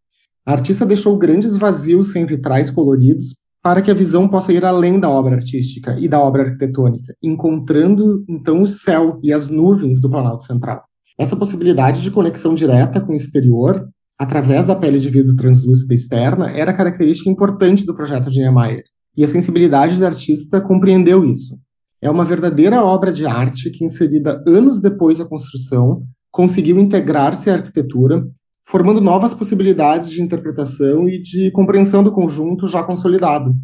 A 0.47 0.53
artista 0.53 0.87
deixou 0.87 1.19
grandes 1.19 1.55
vazios 1.55 2.13
sem 2.13 2.25
vitrais 2.25 2.71
coloridos 2.71 3.37
para 3.63 3.83
que 3.83 3.91
a 3.91 3.95
visão 3.95 4.27
possa 4.27 4.51
ir 4.51 4.65
além 4.65 4.99
da 4.99 5.11
obra 5.11 5.35
artística 5.35 5.95
e 6.01 6.09
da 6.09 6.19
obra 6.19 6.45
arquitetônica, 6.45 7.15
encontrando 7.23 8.25
então 8.27 8.63
o 8.63 8.67
céu 8.67 9.21
e 9.23 9.31
as 9.31 9.49
nuvens 9.49 10.01
do 10.01 10.09
Planalto 10.09 10.45
Central. 10.45 10.83
Essa 11.19 11.37
possibilidade 11.37 12.01
de 12.01 12.11
conexão 12.11 12.55
direta 12.55 12.99
com 12.99 13.13
o 13.13 13.17
exterior, 13.17 13.87
através 14.19 14.67
da 14.67 14.75
pele 14.75 14.99
de 14.99 15.09
vidro 15.09 15.37
translúcida 15.37 15.95
externa, 15.95 16.51
era 16.51 16.73
característica 16.73 17.31
importante 17.31 17.87
do 17.87 17.95
projeto 17.95 18.29
de 18.29 18.41
Niemeyer, 18.41 18.83
e 19.17 19.23
a 19.23 19.29
sensibilidade 19.29 20.01
da 20.01 20.09
artista 20.09 20.61
compreendeu 20.61 21.25
isso. 21.25 21.57
É 22.03 22.11
uma 22.11 22.25
verdadeira 22.25 22.83
obra 22.85 23.13
de 23.13 23.27
arte 23.27 23.71
que, 23.71 23.85
inserida 23.85 24.43
anos 24.47 24.81
depois 24.81 25.19
da 25.19 25.25
construção, 25.25 26.03
conseguiu 26.31 26.79
integrar-se 26.79 27.51
à 27.51 27.55
arquitetura, 27.55 28.25
formando 28.67 29.01
novas 29.01 29.33
possibilidades 29.33 30.11
de 30.11 30.23
interpretação 30.23 31.09
e 31.09 31.21
de 31.21 31.51
compreensão 31.53 32.03
do 32.03 32.13
conjunto 32.13 32.69
já 32.69 32.83
consolidado. 32.83 33.55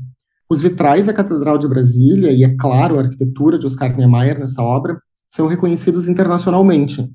Os 0.49 0.61
vitrais 0.61 1.06
da 1.06 1.12
Catedral 1.12 1.58
de 1.58 1.68
Brasília 1.68 2.30
e, 2.30 2.44
é 2.44 2.56
claro, 2.56 2.99
a 2.99 3.02
arquitetura 3.02 3.58
de 3.58 3.66
Oscar 3.66 3.96
Niemeyer 3.96 4.38
nessa 4.38 4.62
obra 4.62 4.99
são 5.28 5.46
reconhecidos 5.46 6.08
internacionalmente. 6.08 7.08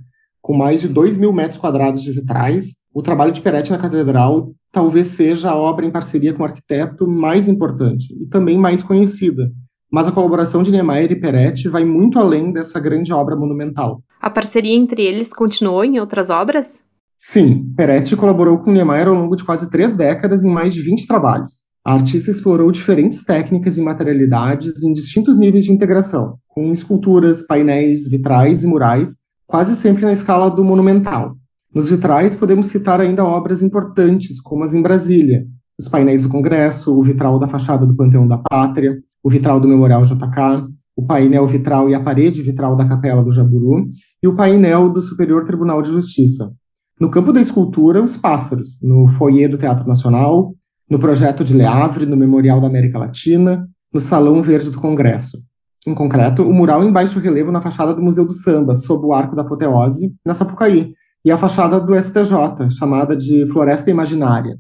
Com 0.50 0.58
mais 0.58 0.82
de 0.82 0.88
2 0.88 1.20
mil 1.20 1.32
metros 1.32 1.60
quadrados 1.60 2.02
de 2.02 2.12
vitrais, 2.12 2.78
o 2.92 3.04
trabalho 3.04 3.32
de 3.32 3.40
Peretti 3.40 3.70
na 3.70 3.78
Catedral 3.78 4.52
talvez 4.72 5.10
seja 5.10 5.52
a 5.52 5.56
obra 5.56 5.86
em 5.86 5.92
parceria 5.92 6.34
com 6.34 6.42
o 6.42 6.46
arquiteto 6.48 7.08
mais 7.08 7.48
importante 7.48 8.12
e 8.20 8.26
também 8.26 8.58
mais 8.58 8.82
conhecida, 8.82 9.52
mas 9.92 10.08
a 10.08 10.12
colaboração 10.12 10.64
de 10.64 10.72
Niemeyer 10.72 11.12
e 11.12 11.20
Peretti 11.20 11.70
vai 11.70 11.86
muito 11.86 12.18
além 12.18 12.52
dessa 12.52 12.80
grande 12.80 13.14
obra 13.14 13.36
monumental. 13.36 14.02
A 14.20 14.28
parceria 14.28 14.76
entre 14.76 15.04
eles 15.04 15.32
continuou 15.32 15.86
em 15.86 16.00
outras 16.00 16.32
obras? 16.32 16.82
Sim, 17.16 17.72
Peretti 17.78 18.16
colaborou 18.16 18.58
com 18.58 18.72
Niemeyer 18.72 19.08
ao 19.08 19.14
longo 19.14 19.36
de 19.36 19.44
quase 19.44 19.70
três 19.70 19.94
décadas 19.94 20.44
em 20.44 20.50
mais 20.50 20.74
de 20.74 20.82
20 20.82 21.06
trabalhos. 21.06 21.70
A 21.86 21.94
artista 21.94 22.32
explorou 22.32 22.72
diferentes 22.72 23.24
técnicas 23.24 23.78
e 23.78 23.84
materialidades 23.84 24.82
em 24.82 24.94
distintos 24.94 25.38
níveis 25.38 25.66
de 25.66 25.72
integração, 25.72 26.40
com 26.48 26.74
esculturas, 26.74 27.46
painéis, 27.46 28.10
vitrais 28.10 28.64
e 28.64 28.68
murais, 28.68 29.29
quase 29.50 29.76
sempre 29.76 30.04
na 30.04 30.14
escala 30.14 30.48
do 30.48 30.64
monumental. 30.64 31.36
Nos 31.74 31.90
vitrais, 31.90 32.36
podemos 32.36 32.68
citar 32.68 33.02
ainda 33.02 33.26
obras 33.26 33.64
importantes, 33.64 34.40
como 34.40 34.64
as 34.64 34.76
em 34.76 34.82
Brasília, 34.82 35.44
os 35.78 35.88
painéis 35.88 36.22
do 36.22 36.30
Congresso, 36.30 36.96
o 36.96 37.02
vitral 37.02 37.40
da 37.40 37.48
fachada 37.48 37.88
do 37.88 37.96
Panteão 37.96 38.28
da 38.28 38.38
Pátria, 38.38 38.96
o 39.24 39.30
vitral 39.30 39.60
do 39.60 39.68
Memorial 39.68 40.04
JK, 40.04 40.68
o 40.96 41.04
painel 41.04 41.48
vitral 41.48 41.90
e 41.90 41.96
a 41.96 42.00
parede 42.00 42.44
vitral 42.44 42.76
da 42.76 42.88
Capela 42.88 43.24
do 43.24 43.32
Jaburu 43.32 43.90
e 44.22 44.28
o 44.28 44.36
painel 44.36 44.88
do 44.88 45.02
Superior 45.02 45.44
Tribunal 45.46 45.82
de 45.82 45.90
Justiça. 45.90 46.54
No 47.02 47.10
campo 47.10 47.34
da 47.34 47.42
escultura, 47.42 48.04
os 48.04 48.18
pássaros, 48.18 48.80
no 48.84 49.08
foyer 49.08 49.50
do 49.50 49.58
Teatro 49.58 49.88
Nacional, 49.88 50.54
no 50.88 51.00
projeto 51.00 51.44
de 51.44 51.56
Le 51.56 51.66
Havre, 51.66 52.06
no 52.06 52.16
Memorial 52.16 52.62
da 52.62 52.68
América 52.68 53.00
Latina, 53.00 53.68
no 53.92 54.00
Salão 54.00 54.44
Verde 54.44 54.70
do 54.70 54.80
Congresso. 54.80 55.40
Em 55.88 55.94
concreto, 55.94 56.44
o 56.44 56.54
mural 56.54 56.84
em 56.84 56.92
baixo 56.92 57.20
relevo 57.20 57.52
na 57.52 57.62
fachada 57.62 57.94
do 57.94 58.02
Museu 58.02 58.26
do 58.26 58.34
Samba, 58.34 58.76
sob 58.76 59.06
o 59.06 59.14
Arco 59.14 59.36
da 59.36 59.44
Apoteose, 59.44 60.14
na 60.26 60.34
Sapucaí, 60.34 60.94
e 61.24 61.32
a 61.32 61.38
fachada 61.38 61.80
do 61.80 61.96
STJ, 61.96 62.70
chamada 62.70 63.16
de 63.16 63.48
Floresta 63.48 63.90
Imaginária. 63.90 64.58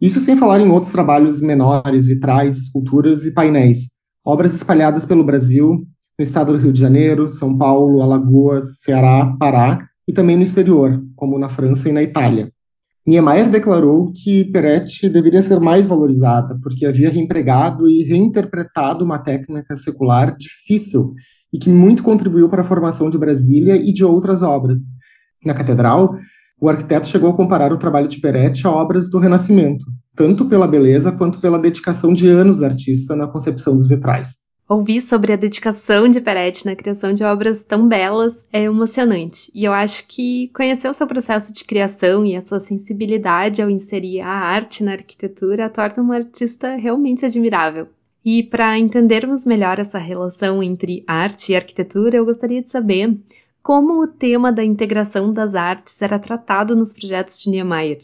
Isso 0.00 0.18
sem 0.18 0.36
falar 0.36 0.60
em 0.60 0.70
outros 0.70 0.92
trabalhos 0.92 1.40
menores, 1.40 2.06
vitrais, 2.06 2.56
esculturas 2.56 3.24
e 3.24 3.32
painéis, 3.32 3.90
obras 4.24 4.54
espalhadas 4.54 5.04
pelo 5.04 5.24
Brasil, 5.24 5.86
no 6.18 6.22
estado 6.22 6.52
do 6.52 6.58
Rio 6.58 6.72
de 6.72 6.80
Janeiro, 6.80 7.28
São 7.28 7.56
Paulo, 7.56 8.02
Alagoas, 8.02 8.80
Ceará, 8.80 9.34
Pará 9.38 9.86
e 10.06 10.12
também 10.12 10.36
no 10.36 10.42
exterior, 10.42 11.02
como 11.14 11.38
na 11.38 11.48
França 11.48 11.88
e 11.88 11.92
na 11.92 12.02
Itália. 12.02 12.50
Niemeyer 13.04 13.50
declarou 13.50 14.12
que 14.12 14.44
Peretti 14.44 15.08
deveria 15.08 15.42
ser 15.42 15.58
mais 15.58 15.86
valorizada, 15.86 16.56
porque 16.62 16.86
havia 16.86 17.10
reempregado 17.10 17.88
e 17.88 18.04
reinterpretado 18.04 19.04
uma 19.04 19.18
técnica 19.18 19.74
secular 19.74 20.36
difícil 20.36 21.12
e 21.52 21.58
que 21.58 21.68
muito 21.68 22.02
contribuiu 22.02 22.48
para 22.48 22.62
a 22.62 22.64
formação 22.64 23.10
de 23.10 23.18
Brasília 23.18 23.76
e 23.76 23.92
de 23.92 24.04
outras 24.04 24.40
obras. 24.40 24.80
Na 25.44 25.52
catedral, 25.52 26.14
o 26.60 26.68
arquiteto 26.68 27.08
chegou 27.08 27.28
a 27.28 27.36
comparar 27.36 27.72
o 27.72 27.76
trabalho 27.76 28.06
de 28.06 28.20
Peretti 28.20 28.68
a 28.68 28.70
obras 28.70 29.10
do 29.10 29.18
Renascimento, 29.18 29.84
tanto 30.14 30.46
pela 30.46 30.68
beleza 30.68 31.10
quanto 31.10 31.40
pela 31.40 31.58
dedicação 31.58 32.14
de 32.14 32.28
anos 32.28 32.58
do 32.58 32.64
artista 32.64 33.16
na 33.16 33.26
concepção 33.26 33.74
dos 33.74 33.88
vitrais. 33.88 34.36
Ouvir 34.68 35.00
sobre 35.00 35.32
a 35.32 35.36
dedicação 35.36 36.08
de 36.08 36.20
Peretti 36.20 36.64
na 36.64 36.74
criação 36.74 37.12
de 37.12 37.22
obras 37.24 37.62
tão 37.62 37.86
belas 37.86 38.46
é 38.52 38.62
emocionante, 38.62 39.50
e 39.54 39.64
eu 39.64 39.72
acho 39.72 40.06
que 40.06 40.48
conhecer 40.54 40.88
o 40.88 40.94
seu 40.94 41.06
processo 41.06 41.52
de 41.52 41.64
criação 41.64 42.24
e 42.24 42.34
a 42.34 42.44
sua 42.44 42.60
sensibilidade 42.60 43.60
ao 43.60 43.68
inserir 43.68 44.20
a 44.20 44.30
arte 44.30 44.82
na 44.82 44.92
arquitetura 44.92 45.68
torna 45.68 46.02
um 46.02 46.12
artista 46.12 46.76
realmente 46.76 47.26
admirável. 47.26 47.88
E 48.24 48.42
para 48.42 48.78
entendermos 48.78 49.44
melhor 49.44 49.78
essa 49.80 49.98
relação 49.98 50.62
entre 50.62 51.04
arte 51.06 51.52
e 51.52 51.56
arquitetura, 51.56 52.16
eu 52.16 52.24
gostaria 52.24 52.62
de 52.62 52.70
saber 52.70 53.18
como 53.62 54.00
o 54.00 54.06
tema 54.06 54.52
da 54.52 54.64
integração 54.64 55.32
das 55.32 55.54
artes 55.54 56.00
era 56.00 56.18
tratado 56.18 56.74
nos 56.74 56.92
projetos 56.92 57.42
de 57.42 57.50
Niemeyer. 57.50 57.98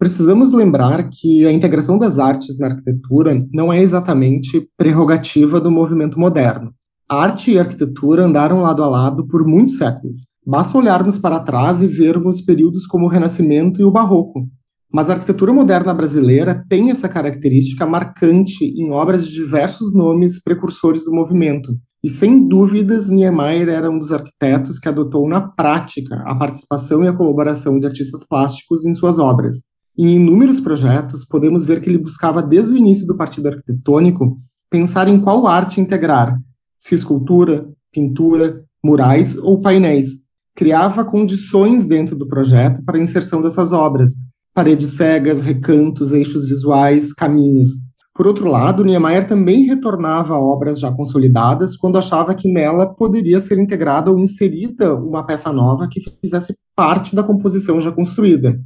Precisamos 0.00 0.50
lembrar 0.50 1.10
que 1.10 1.46
a 1.46 1.52
integração 1.52 1.98
das 1.98 2.18
artes 2.18 2.58
na 2.58 2.68
arquitetura 2.68 3.46
não 3.52 3.70
é 3.70 3.82
exatamente 3.82 4.66
prerrogativa 4.74 5.60
do 5.60 5.70
movimento 5.70 6.18
moderno. 6.18 6.72
Arte 7.06 7.50
e 7.50 7.58
arquitetura 7.58 8.24
andaram 8.24 8.62
lado 8.62 8.82
a 8.82 8.88
lado 8.88 9.28
por 9.28 9.46
muitos 9.46 9.76
séculos. 9.76 10.28
Basta 10.46 10.78
olharmos 10.78 11.18
para 11.18 11.40
trás 11.40 11.82
e 11.82 11.86
vermos 11.86 12.40
períodos 12.40 12.86
como 12.86 13.04
o 13.04 13.08
Renascimento 13.10 13.78
e 13.78 13.84
o 13.84 13.90
Barroco. 13.90 14.48
Mas 14.90 15.10
a 15.10 15.12
arquitetura 15.12 15.52
moderna 15.52 15.92
brasileira 15.92 16.64
tem 16.66 16.90
essa 16.90 17.06
característica 17.06 17.86
marcante 17.86 18.64
em 18.64 18.90
obras 18.92 19.26
de 19.26 19.34
diversos 19.34 19.92
nomes 19.92 20.42
precursores 20.42 21.04
do 21.04 21.12
movimento. 21.12 21.76
E 22.02 22.08
sem 22.08 22.48
dúvidas, 22.48 23.10
Niemeyer 23.10 23.68
era 23.68 23.90
um 23.90 23.98
dos 23.98 24.10
arquitetos 24.10 24.78
que 24.78 24.88
adotou 24.88 25.28
na 25.28 25.42
prática 25.42 26.22
a 26.24 26.34
participação 26.34 27.04
e 27.04 27.08
a 27.08 27.12
colaboração 27.12 27.78
de 27.78 27.86
artistas 27.86 28.26
plásticos 28.26 28.86
em 28.86 28.94
suas 28.94 29.18
obras. 29.18 29.68
Em 30.02 30.16
inúmeros 30.16 30.62
projetos, 30.62 31.26
podemos 31.26 31.66
ver 31.66 31.82
que 31.82 31.90
ele 31.90 31.98
buscava 31.98 32.42
desde 32.42 32.72
o 32.72 32.76
início 32.76 33.06
do 33.06 33.18
partido 33.18 33.48
arquitetônico 33.48 34.38
pensar 34.70 35.06
em 35.08 35.20
qual 35.20 35.46
arte 35.46 35.78
integrar, 35.78 36.40
se 36.78 36.94
escultura, 36.94 37.68
pintura, 37.92 38.64
murais 38.82 39.36
ou 39.36 39.60
painéis. 39.60 40.20
Criava 40.56 41.04
condições 41.04 41.84
dentro 41.84 42.16
do 42.16 42.26
projeto 42.26 42.82
para 42.82 42.96
a 42.96 43.00
inserção 43.00 43.42
dessas 43.42 43.72
obras, 43.72 44.12
paredes 44.54 44.92
cegas, 44.92 45.42
recantos, 45.42 46.12
eixos 46.12 46.46
visuais, 46.46 47.12
caminhos. 47.12 47.68
Por 48.14 48.26
outro 48.26 48.48
lado, 48.48 48.86
Niemeyer 48.86 49.28
também 49.28 49.66
retornava 49.66 50.32
a 50.32 50.40
obras 50.40 50.80
já 50.80 50.90
consolidadas 50.90 51.76
quando 51.76 51.98
achava 51.98 52.34
que 52.34 52.50
nela 52.50 52.86
poderia 52.86 53.38
ser 53.38 53.58
integrada 53.58 54.10
ou 54.10 54.18
inserida 54.18 54.94
uma 54.94 55.26
peça 55.26 55.52
nova 55.52 55.86
que 55.86 56.00
fizesse 56.22 56.56
parte 56.74 57.14
da 57.14 57.22
composição 57.22 57.78
já 57.82 57.92
construída. 57.92 58.58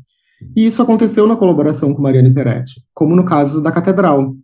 E 0.56 0.66
isso 0.66 0.82
aconteceu 0.82 1.26
na 1.26 1.36
colaboração 1.36 1.94
com 1.94 2.02
Mariane 2.02 2.32
Peretti, 2.32 2.82
como 2.94 3.14
no 3.14 3.24
caso 3.24 3.60
da 3.60 3.72
Catedral. 3.72 4.34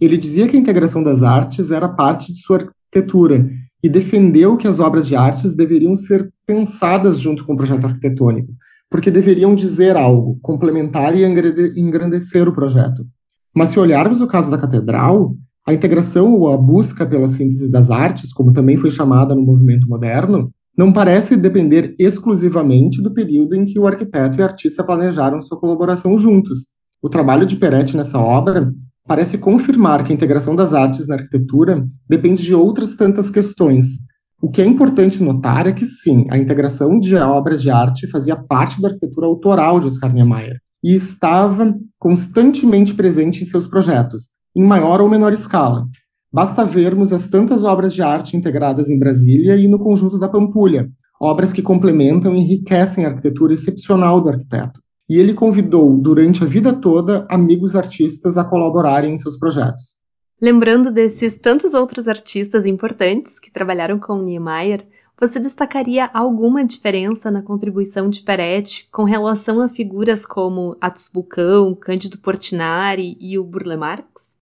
Ele 0.00 0.16
dizia 0.16 0.48
que 0.48 0.56
a 0.56 0.60
integração 0.60 1.02
das 1.02 1.22
artes 1.22 1.70
era 1.70 1.88
parte 1.88 2.32
de 2.32 2.38
sua 2.38 2.58
arquitetura 2.58 3.48
e 3.82 3.88
defendeu 3.88 4.56
que 4.56 4.66
as 4.66 4.80
obras 4.80 5.06
de 5.06 5.14
artes 5.14 5.54
deveriam 5.54 5.94
ser 5.94 6.32
pensadas 6.46 7.20
junto 7.20 7.44
com 7.44 7.52
o 7.52 7.56
projeto 7.56 7.86
arquitetônico, 7.86 8.52
porque 8.90 9.10
deveriam 9.10 9.54
dizer 9.54 9.96
algo, 9.96 10.38
complementar 10.42 11.16
e 11.16 11.24
engrandecer 11.24 12.48
o 12.48 12.54
projeto. 12.54 13.06
Mas 13.54 13.68
se 13.68 13.78
olharmos 13.78 14.20
o 14.20 14.26
caso 14.26 14.50
da 14.50 14.58
catedral, 14.58 15.36
a 15.66 15.72
integração 15.72 16.34
ou 16.34 16.52
a 16.52 16.56
busca 16.56 17.06
pela 17.06 17.28
síntese 17.28 17.70
das 17.70 17.90
artes, 17.90 18.32
como 18.32 18.52
também 18.52 18.76
foi 18.76 18.90
chamada 18.90 19.34
no 19.34 19.42
movimento 19.42 19.88
moderno, 19.88 20.50
não 20.76 20.92
parece 20.92 21.36
depender 21.36 21.94
exclusivamente 21.98 23.02
do 23.02 23.12
período 23.12 23.54
em 23.54 23.64
que 23.64 23.78
o 23.78 23.86
arquiteto 23.86 24.38
e 24.38 24.42
artista 24.42 24.84
planejaram 24.84 25.40
sua 25.40 25.58
colaboração 25.58 26.18
juntos. 26.18 26.68
O 27.02 27.08
trabalho 27.08 27.46
de 27.46 27.56
Peretti 27.56 27.96
nessa 27.96 28.18
obra 28.18 28.72
parece 29.06 29.38
confirmar 29.38 30.04
que 30.04 30.12
a 30.12 30.14
integração 30.14 30.56
das 30.56 30.72
artes 30.72 31.06
na 31.06 31.14
arquitetura 31.14 31.86
depende 32.08 32.42
de 32.42 32.54
outras 32.54 32.96
tantas 32.96 33.30
questões, 33.30 33.98
o 34.44 34.50
que 34.50 34.60
é 34.60 34.66
importante 34.66 35.22
notar 35.22 35.66
é 35.66 35.72
que, 35.72 35.86
sim, 35.86 36.26
a 36.30 36.36
integração 36.36 37.00
de 37.00 37.16
obras 37.16 37.62
de 37.62 37.70
arte 37.70 38.06
fazia 38.06 38.36
parte 38.36 38.78
da 38.78 38.88
arquitetura 38.88 39.26
autoral 39.26 39.80
de 39.80 39.86
Oscar 39.86 40.12
Niemeyer 40.12 40.58
e 40.84 40.94
estava 40.94 41.74
constantemente 41.98 42.92
presente 42.92 43.40
em 43.40 43.46
seus 43.46 43.66
projetos, 43.66 44.32
em 44.54 44.62
maior 44.62 45.00
ou 45.00 45.08
menor 45.08 45.32
escala. 45.32 45.86
Basta 46.34 46.64
vermos 46.64 47.12
as 47.12 47.28
tantas 47.28 47.62
obras 47.62 47.94
de 47.94 48.02
arte 48.02 48.36
integradas 48.36 48.90
em 48.90 48.98
Brasília 48.98 49.56
e 49.56 49.68
no 49.68 49.78
conjunto 49.78 50.18
da 50.18 50.28
Pampulha, 50.28 50.90
obras 51.22 51.52
que 51.52 51.62
complementam 51.62 52.34
e 52.34 52.40
enriquecem 52.40 53.04
a 53.04 53.10
arquitetura 53.10 53.52
excepcional 53.52 54.20
do 54.20 54.30
arquiteto. 54.30 54.80
E 55.08 55.16
ele 55.16 55.32
convidou, 55.32 55.96
durante 55.96 56.42
a 56.42 56.46
vida 56.46 56.72
toda, 56.72 57.24
amigos 57.30 57.76
artistas 57.76 58.36
a 58.36 58.42
colaborarem 58.42 59.14
em 59.14 59.16
seus 59.16 59.38
projetos. 59.38 60.00
Lembrando 60.42 60.90
desses 60.90 61.38
tantos 61.38 61.72
outros 61.72 62.08
artistas 62.08 62.66
importantes 62.66 63.38
que 63.38 63.52
trabalharam 63.52 64.00
com 64.00 64.20
Niemeyer, 64.20 64.84
você 65.20 65.38
destacaria 65.38 66.10
alguma 66.12 66.64
diferença 66.64 67.30
na 67.30 67.42
contribuição 67.42 68.10
de 68.10 68.22
Peretti 68.22 68.88
com 68.90 69.04
relação 69.04 69.60
a 69.60 69.68
figuras 69.68 70.26
como 70.26 70.76
Atos 70.80 71.08
Bulcão, 71.14 71.76
Cândido 71.76 72.18
Portinari 72.18 73.16
e 73.20 73.38
o 73.38 73.44
Burle 73.44 73.76
Marx? 73.76 74.33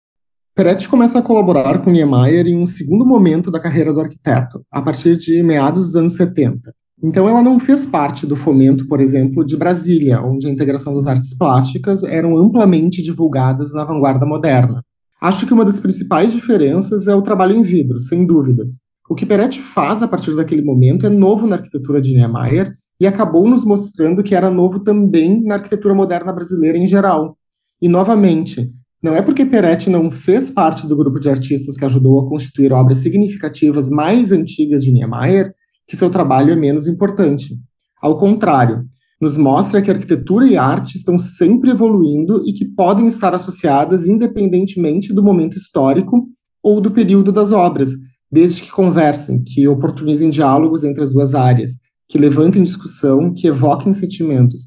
Peretti 0.55 0.87
começa 0.87 1.19
a 1.19 1.23
colaborar 1.23 1.79
com 1.83 1.91
Niemeyer 1.91 2.47
em 2.47 2.59
um 2.59 2.67
segundo 2.67 3.07
momento 3.07 3.51
da 3.51 3.59
carreira 3.59 3.91
do 3.91 4.01
arquiteto, 4.01 4.63
a 4.71 4.83
partir 4.83 5.17
de 5.17 5.43
meados 5.43 5.87
dos 5.87 5.97
anos 5.97 6.15
70. 6.15 6.75
Então 7.03 7.27
ela 7.27 7.41
não 7.41 7.59
fez 7.59 7.87
parte 7.87 8.27
do 8.27 8.37
fomento, 8.37 8.87
por 8.87 9.01
exemplo, 9.01 9.47
de 9.47 9.57
Brasília, 9.57 10.21
onde 10.21 10.47
a 10.47 10.51
integração 10.51 10.95
das 10.95 11.07
artes 11.07 11.33
plásticas 11.33 12.05
eram 12.05 12.37
amplamente 12.37 13.03
divulgadas 13.03 13.73
na 13.73 13.83
vanguarda 13.83 14.27
moderna. 14.27 14.85
Acho 15.23 15.47
que 15.47 15.55
uma 15.55 15.65
das 15.65 15.81
principais 15.81 16.33
diferenças 16.33 17.07
é 17.07 17.15
o 17.15 17.23
trabalho 17.23 17.57
em 17.57 17.63
vidro, 17.63 17.99
sem 17.99 18.27
dúvidas. 18.27 18.73
O 19.09 19.15
que 19.15 19.25
Peretti 19.25 19.59
faz 19.59 20.03
a 20.03 20.09
partir 20.09 20.37
daquele 20.37 20.63
momento 20.63 21.07
é 21.07 21.09
novo 21.09 21.47
na 21.47 21.57
arquitetura 21.57 21.99
de 21.99 22.13
Niemeyer 22.13 22.75
e 23.01 23.07
acabou 23.07 23.49
nos 23.49 23.65
mostrando 23.65 24.23
que 24.23 24.35
era 24.35 24.51
novo 24.51 24.81
também 24.81 25.43
na 25.43 25.55
arquitetura 25.55 25.95
moderna 25.95 26.31
brasileira 26.31 26.77
em 26.77 26.87
geral. 26.87 27.39
E, 27.81 27.89
novamente, 27.89 28.71
não 29.03 29.17
é 29.17 29.21
porque 29.21 29.45
Peretti 29.45 29.91
não 29.91 30.11
fez 30.11 30.51
parte 30.51 30.87
do 30.87 30.97
grupo 30.97 31.19
de 31.19 31.29
artistas 31.29 31.77
que 31.77 31.85
ajudou 31.85 32.21
a 32.21 32.29
constituir 32.29 32.73
obras 32.73 32.99
significativas 32.99 33.91
mais 33.91 34.31
antigas 34.31 34.85
de 34.85 34.93
Niemeyer 34.93 35.53
que 35.87 35.97
seu 35.97 36.09
trabalho 36.09 36.53
é 36.53 36.57
menos 36.57 36.87
importante. 36.87 37.59
Ao 38.01 38.17
contrário, 38.17 38.85
nos 39.21 39.37
mostra 39.37 39.83
que 39.83 39.91
arquitetura 39.91 40.47
e 40.47 40.57
arte 40.57 40.97
estão 40.97 41.19
sempre 41.19 41.71
evoluindo 41.71 42.43
e 42.47 42.53
que 42.53 42.65
podem 42.65 43.07
estar 43.07 43.35
associadas 43.35 44.07
independentemente 44.07 45.13
do 45.13 45.23
momento 45.23 45.57
histórico 45.57 46.29
ou 46.63 46.81
do 46.81 46.91
período 46.91 47.33
das 47.33 47.53
obras, 47.53 47.91
desde 48.31 48.63
que 48.63 48.71
conversem, 48.71 49.43
que 49.43 49.67
oportunizem 49.67 50.31
diálogos 50.31 50.85
entre 50.85 51.03
as 51.03 51.13
duas 51.13 51.35
áreas, 51.35 51.73
que 52.09 52.19
levantem 52.19 52.63
discussão, 52.63 53.35
que 53.35 53.49
evoquem 53.49 53.93
sentimentos. 53.93 54.63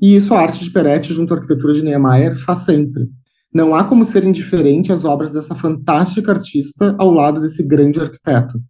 E 0.00 0.14
isso 0.14 0.34
a 0.34 0.40
arte 0.40 0.62
de 0.62 0.70
Peretti 0.70 1.12
junto 1.12 1.32
à 1.32 1.36
arquitetura 1.36 1.72
de 1.72 1.82
Niemeyer 1.82 2.36
faz 2.36 2.58
sempre. 2.58 3.08
Não 3.56 3.74
há 3.74 3.84
como 3.84 4.04
ser 4.04 4.22
indiferente 4.22 4.92
às 4.92 5.02
obras 5.02 5.32
dessa 5.32 5.54
fantástica 5.54 6.30
artista 6.30 6.94
ao 6.98 7.10
lado 7.10 7.40
desse 7.40 7.66
grande 7.66 7.98
arquiteto. 7.98 8.60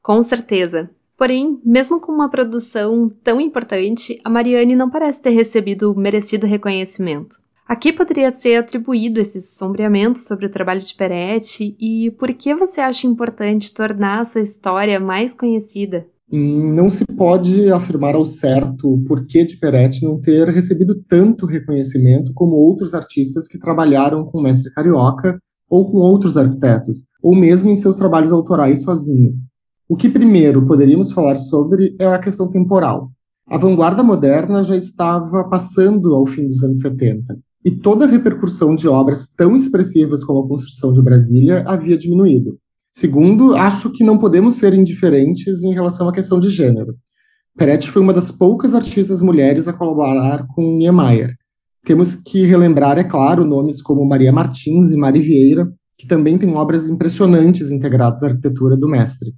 Com 0.00 0.22
certeza. 0.22 0.88
Porém, 1.18 1.60
mesmo 1.62 2.00
com 2.00 2.10
uma 2.10 2.30
produção 2.30 3.12
tão 3.22 3.38
importante, 3.38 4.18
a 4.24 4.30
Mariane 4.30 4.74
não 4.74 4.88
parece 4.88 5.20
ter 5.20 5.32
recebido 5.32 5.92
o 5.92 5.94
merecido 5.94 6.46
reconhecimento. 6.46 7.36
A 7.68 7.76
que 7.76 7.92
poderia 7.92 8.32
ser 8.32 8.56
atribuído 8.56 9.20
esse 9.20 9.38
sombreamento 9.42 10.18
sobre 10.18 10.46
o 10.46 10.50
trabalho 10.50 10.80
de 10.80 10.94
Peretti 10.94 11.76
e 11.78 12.10
por 12.12 12.32
que 12.32 12.54
você 12.54 12.80
acha 12.80 13.06
importante 13.06 13.74
tornar 13.74 14.20
a 14.20 14.24
sua 14.24 14.40
história 14.40 14.98
mais 14.98 15.34
conhecida? 15.34 16.06
Não 16.34 16.88
se 16.88 17.04
pode 17.04 17.70
afirmar 17.70 18.14
ao 18.14 18.24
certo 18.24 18.94
o 18.94 19.04
porquê 19.04 19.44
de 19.44 19.58
Peretti 19.58 20.02
não 20.02 20.18
ter 20.18 20.48
recebido 20.48 20.94
tanto 21.06 21.44
reconhecimento 21.44 22.32
como 22.32 22.56
outros 22.56 22.94
artistas 22.94 23.46
que 23.46 23.58
trabalharam 23.58 24.24
com 24.24 24.38
o 24.38 24.42
mestre 24.42 24.72
carioca 24.72 25.38
ou 25.68 25.90
com 25.90 25.98
outros 25.98 26.38
arquitetos, 26.38 27.04
ou 27.22 27.34
mesmo 27.34 27.68
em 27.68 27.76
seus 27.76 27.96
trabalhos 27.96 28.32
autorais 28.32 28.82
sozinhos. 28.82 29.48
O 29.86 29.94
que 29.94 30.08
primeiro 30.08 30.64
poderíamos 30.64 31.12
falar 31.12 31.36
sobre 31.36 31.94
é 31.98 32.06
a 32.06 32.18
questão 32.18 32.48
temporal. 32.48 33.10
A 33.46 33.58
vanguarda 33.58 34.02
moderna 34.02 34.64
já 34.64 34.74
estava 34.74 35.44
passando 35.50 36.14
ao 36.14 36.24
fim 36.24 36.48
dos 36.48 36.62
anos 36.62 36.80
70, 36.80 37.38
e 37.62 37.70
toda 37.70 38.06
a 38.06 38.08
repercussão 38.08 38.74
de 38.74 38.88
obras 38.88 39.34
tão 39.34 39.54
expressivas 39.54 40.24
como 40.24 40.40
a 40.40 40.48
construção 40.48 40.94
de 40.94 41.02
Brasília 41.02 41.62
havia 41.66 41.98
diminuído. 41.98 42.58
Segundo, 42.92 43.54
acho 43.54 43.90
que 43.90 44.04
não 44.04 44.18
podemos 44.18 44.56
ser 44.56 44.74
indiferentes 44.74 45.62
em 45.62 45.72
relação 45.72 46.08
à 46.08 46.12
questão 46.12 46.38
de 46.38 46.50
gênero. 46.50 46.94
Peretti 47.56 47.90
foi 47.90 48.02
uma 48.02 48.12
das 48.12 48.30
poucas 48.30 48.74
artistas 48.74 49.22
mulheres 49.22 49.66
a 49.66 49.72
colaborar 49.72 50.46
com 50.54 50.76
Niemeyer. 50.76 51.34
Temos 51.84 52.14
que 52.14 52.44
relembrar, 52.44 52.98
é 52.98 53.04
claro, 53.04 53.44
nomes 53.44 53.82
como 53.82 54.04
Maria 54.04 54.32
Martins 54.32 54.90
e 54.90 54.96
Mari 54.96 55.20
Vieira, 55.20 55.72
que 55.98 56.06
também 56.06 56.36
têm 56.36 56.54
obras 56.54 56.86
impressionantes 56.86 57.70
integradas 57.70 58.22
à 58.22 58.28
arquitetura 58.28 58.76
do 58.76 58.88
mestre. 58.88 59.32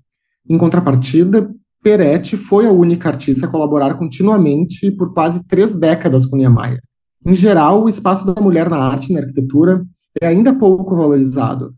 Em 0.49 0.59
contrapartida, 0.59 1.51
Peretti 1.83 2.37
foi 2.37 2.67
a 2.67 2.73
única 2.73 3.09
artista 3.09 3.47
a 3.47 3.51
colaborar 3.51 3.95
continuamente 3.99 4.91
por 4.91 5.15
quase 5.15 5.47
três 5.47 5.79
décadas 5.79 6.27
com 6.27 6.37
Niemeyer. 6.37 6.81
Em 7.27 7.35
geral, 7.35 7.85
o 7.85 7.89
espaço 7.89 8.27
da 8.27 8.41
mulher 8.41 8.69
na 8.69 8.79
arte 8.79 9.11
e 9.11 9.15
na 9.15 9.21
arquitetura 9.21 9.83
é 10.21 10.27
ainda 10.27 10.55
pouco 10.55 10.97
valorizado. 10.97 11.73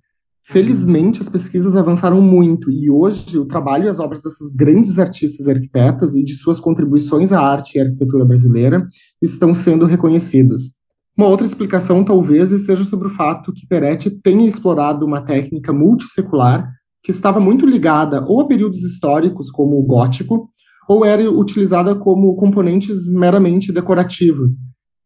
Felizmente, 0.48 1.20
as 1.20 1.28
pesquisas 1.28 1.74
avançaram 1.74 2.20
muito 2.20 2.70
e 2.70 2.88
hoje 2.88 3.37
o 3.37 3.46
trabalho 3.46 3.87
e 3.87 3.88
as 3.88 3.98
obras 3.98 4.22
dessas 4.22 4.52
grandes 4.52 4.96
artistas 4.96 5.48
arquitetas 5.48 6.14
e 6.14 6.22
de 6.22 6.35
suas 6.35 6.61
contribuições 6.61 7.32
à 7.32 7.40
arte 7.40 7.76
e 7.76 7.80
arquitetura 7.80 8.24
brasileira 8.24 8.87
estão 9.20 9.52
sendo 9.52 9.87
reconhecidos. 9.87 10.74
Uma 11.18 11.26
outra 11.26 11.44
explicação 11.44 12.04
talvez 12.04 12.52
esteja 12.52 12.85
sobre 12.85 13.09
o 13.09 13.11
fato 13.11 13.52
que 13.52 13.66
Peretti 13.66 14.09
tenha 14.09 14.46
explorado 14.46 15.04
uma 15.04 15.20
técnica 15.20 15.72
multissecular 15.72 16.64
que 17.02 17.11
estava 17.11 17.40
muito 17.40 17.66
ligada 17.66 18.24
ou 18.24 18.40
a 18.40 18.46
períodos 18.46 18.85
históricos, 18.85 19.50
como 19.50 19.76
o 19.76 19.82
gótico, 19.82 20.48
ou 20.88 21.04
era 21.04 21.28
utilizada 21.28 21.92
como 21.96 22.37
componentes 22.37 23.09
meramente 23.09 23.72
decorativos, 23.72 24.52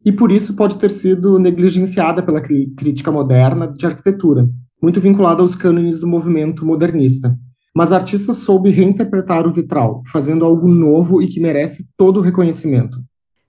e 0.05 0.11
por 0.11 0.31
isso 0.31 0.55
pode 0.55 0.77
ter 0.77 0.91
sido 0.91 1.39
negligenciada 1.39 2.21
pela 2.21 2.41
crítica 2.41 3.11
moderna 3.11 3.67
de 3.67 3.87
arquitetura, 3.87 4.47
muito 4.81 4.99
vinculada 4.99 5.41
aos 5.41 5.55
cânones 5.55 5.99
do 5.99 6.07
movimento 6.07 6.65
modernista. 6.65 7.37
Mas 7.73 7.91
a 7.91 7.97
artista 7.97 8.33
soube 8.33 8.69
reinterpretar 8.69 9.47
o 9.47 9.53
vitral, 9.53 10.01
fazendo 10.11 10.43
algo 10.43 10.67
novo 10.67 11.21
e 11.21 11.27
que 11.27 11.39
merece 11.39 11.87
todo 11.95 12.17
o 12.17 12.21
reconhecimento. 12.21 12.97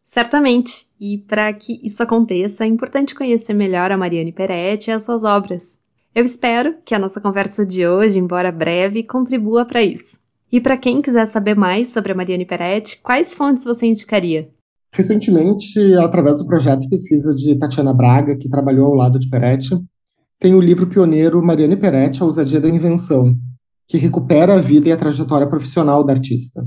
Certamente. 0.05 0.87
E 1.01 1.19
para 1.19 1.53
que 1.53 1.81
isso 1.83 2.03
aconteça, 2.03 2.65
é 2.65 2.69
importante 2.69 3.15
conhecer 3.15 3.55
melhor 3.55 3.91
a 3.91 3.97
Mariane 3.97 4.31
Peretti 4.31 4.91
e 4.91 4.93
as 4.93 5.03
suas 5.03 5.25
obras. 5.25 5.81
Eu 6.15 6.25
espero 6.25 6.75
que 6.85 6.95
a 6.95 6.99
nossa 6.99 7.21
conversa 7.21 7.65
de 7.65 7.87
hoje, 7.87 8.19
embora 8.19 8.53
breve, 8.53 9.03
contribua 9.03 9.65
para 9.65 9.83
isso. 9.83 10.21
E 10.53 10.61
para 10.61 10.77
quem 10.77 11.01
quiser 11.01 11.27
saber 11.27 11.57
mais 11.57 11.89
sobre 11.89 12.13
a 12.13 12.15
Mariane 12.15 12.45
Peretti, 12.45 13.01
quais 13.03 13.35
fontes 13.35 13.65
você 13.65 13.87
indicaria? 13.87 14.51
Recentemente, 14.93 15.79
através 15.95 16.39
do 16.39 16.47
projeto 16.47 16.81
de 16.81 16.91
pesquisa 16.91 17.35
de 17.35 17.59
Tatiana 17.59 17.95
Braga, 17.95 18.37
que 18.37 18.51
trabalhou 18.51 18.89
ao 18.89 18.95
lado 18.95 19.19
de 19.19 19.31
Peretti, 19.31 19.83
tem 20.43 20.57
o 20.57 20.61
livro 20.61 20.89
pioneiro 20.89 21.41
Mariane 21.41 21.77
Peretti, 21.77 22.21
A 22.21 22.25
Ousadia 22.25 22.61
da 22.61 22.69
Invenção, 22.69 23.33
que 23.87 23.97
recupera 23.97 24.57
a 24.57 24.59
vida 24.59 24.89
e 24.89 24.93
a 24.93 24.97
trajetória 24.97 25.47
profissional 25.47 26.03
da 26.03 26.15
artista. 26.15 26.67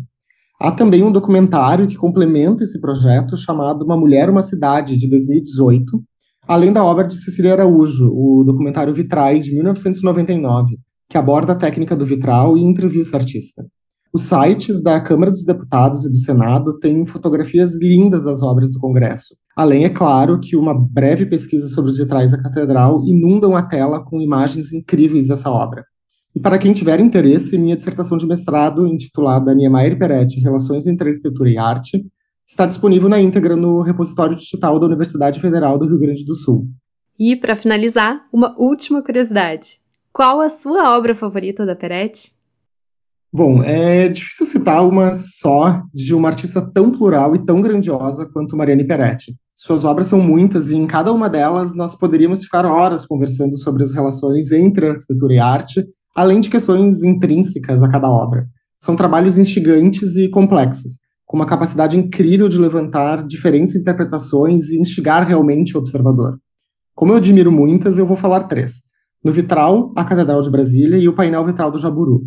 Há 0.57 0.71
também 0.71 1.03
um 1.03 1.11
documentário 1.11 1.85
que 1.85 1.97
complementa 1.97 2.63
esse 2.63 2.79
projeto 2.79 3.35
chamado 3.35 3.83
Uma 3.83 3.97
Mulher, 3.97 4.29
Uma 4.29 4.41
Cidade, 4.41 4.95
de 4.95 5.09
2018, 5.09 6.01
além 6.47 6.71
da 6.71 6.85
obra 6.85 7.05
de 7.05 7.15
Cecília 7.15 7.51
Araújo, 7.51 8.09
o 8.13 8.45
documentário 8.45 8.93
Vitrais, 8.93 9.43
de 9.43 9.53
1999, 9.53 10.77
que 11.09 11.17
aborda 11.17 11.51
a 11.51 11.57
técnica 11.57 11.97
do 11.97 12.05
vitral 12.05 12.57
e 12.57 12.63
entrevista 12.63 13.17
artista. 13.17 13.67
Os 14.13 14.21
sites 14.21 14.81
da 14.81 15.01
Câmara 15.01 15.31
dos 15.31 15.43
Deputados 15.43 16.05
e 16.05 16.09
do 16.09 16.17
Senado 16.17 16.79
têm 16.79 17.05
fotografias 17.05 17.77
lindas 17.77 18.23
das 18.23 18.41
obras 18.41 18.71
do 18.71 18.79
Congresso. 18.79 19.35
Além, 19.55 19.85
é 19.85 19.89
claro, 19.89 20.39
que 20.39 20.57
uma 20.57 20.73
breve 20.73 21.25
pesquisa 21.25 21.69
sobre 21.69 21.89
os 21.89 21.97
vitrais 21.97 22.31
da 22.31 22.41
Catedral 22.41 23.01
inundam 23.05 23.55
a 23.55 23.63
tela 23.63 24.03
com 24.03 24.19
imagens 24.19 24.73
incríveis 24.73 25.29
dessa 25.29 25.49
obra. 25.49 25.85
E 26.35 26.39
para 26.41 26.57
quem 26.57 26.73
tiver 26.73 26.99
interesse, 26.99 27.57
minha 27.57 27.77
dissertação 27.77 28.17
de 28.17 28.27
mestrado, 28.27 28.85
intitulada 28.85 29.55
Niemeyer 29.55 29.97
Peretti, 29.97 30.41
Relações 30.41 30.85
entre 30.85 31.11
Arquitetura 31.11 31.49
e 31.49 31.57
Arte, 31.57 32.05
está 32.45 32.65
disponível 32.65 33.07
na 33.07 33.21
íntegra 33.21 33.55
no 33.55 33.81
repositório 33.81 34.35
digital 34.35 34.77
da 34.77 34.87
Universidade 34.87 35.39
Federal 35.39 35.79
do 35.79 35.87
Rio 35.87 35.99
Grande 35.99 36.25
do 36.25 36.35
Sul. 36.35 36.67
E, 37.17 37.37
para 37.37 37.55
finalizar, 37.55 38.27
uma 38.33 38.53
última 38.59 39.01
curiosidade. 39.01 39.79
Qual 40.11 40.41
a 40.41 40.49
sua 40.49 40.97
obra 40.97 41.15
favorita 41.15 41.65
da 41.65 41.77
Peretti? 41.77 42.33
Bom, 43.31 43.63
é 43.63 44.09
difícil 44.09 44.45
citar 44.45 44.85
uma 44.85 45.13
só 45.13 45.81
de 45.93 46.13
uma 46.13 46.27
artista 46.27 46.61
tão 46.61 46.91
plural 46.91 47.33
e 47.35 47.45
tão 47.45 47.61
grandiosa 47.61 48.25
quanto 48.25 48.57
Mariane 48.57 48.85
Peretti. 48.85 49.33
Suas 49.55 49.85
obras 49.85 50.07
são 50.07 50.21
muitas 50.21 50.69
e 50.69 50.75
em 50.75 50.85
cada 50.85 51.13
uma 51.13 51.29
delas 51.29 51.73
nós 51.73 51.95
poderíamos 51.95 52.43
ficar 52.43 52.65
horas 52.65 53.05
conversando 53.05 53.57
sobre 53.57 53.83
as 53.83 53.93
relações 53.93 54.51
entre 54.51 54.89
arquitetura 54.89 55.33
e 55.33 55.39
arte 55.39 55.85
além 56.15 56.39
de 56.39 56.49
questões 56.49 57.03
intrínsecas 57.03 57.83
a 57.83 57.89
cada 57.89 58.09
obra. 58.09 58.47
São 58.79 58.95
trabalhos 58.95 59.37
instigantes 59.37 60.15
e 60.15 60.29
complexos, 60.29 60.99
com 61.25 61.35
uma 61.35 61.45
capacidade 61.45 61.97
incrível 61.97 62.47
de 62.47 62.57
levantar 62.57 63.27
diferentes 63.27 63.75
interpretações 63.75 64.69
e 64.69 64.79
instigar 64.79 65.27
realmente 65.27 65.75
o 65.75 65.79
observador. 65.79 66.39
Como 66.93 67.11
eu 67.11 67.17
admiro 67.17 67.51
muitas, 67.51 67.97
eu 67.97 68.05
vou 68.05 68.15
falar 68.15 68.43
três. 68.43 68.83
No 69.21 69.31
vitral, 69.31 69.91
a 69.97 70.05
Catedral 70.05 70.41
de 70.41 70.49
Brasília 70.49 70.97
e 70.97 71.09
o 71.09 71.13
painel 71.13 71.45
vitral 71.45 71.69
do 71.69 71.79
Jaburu. 71.79 72.21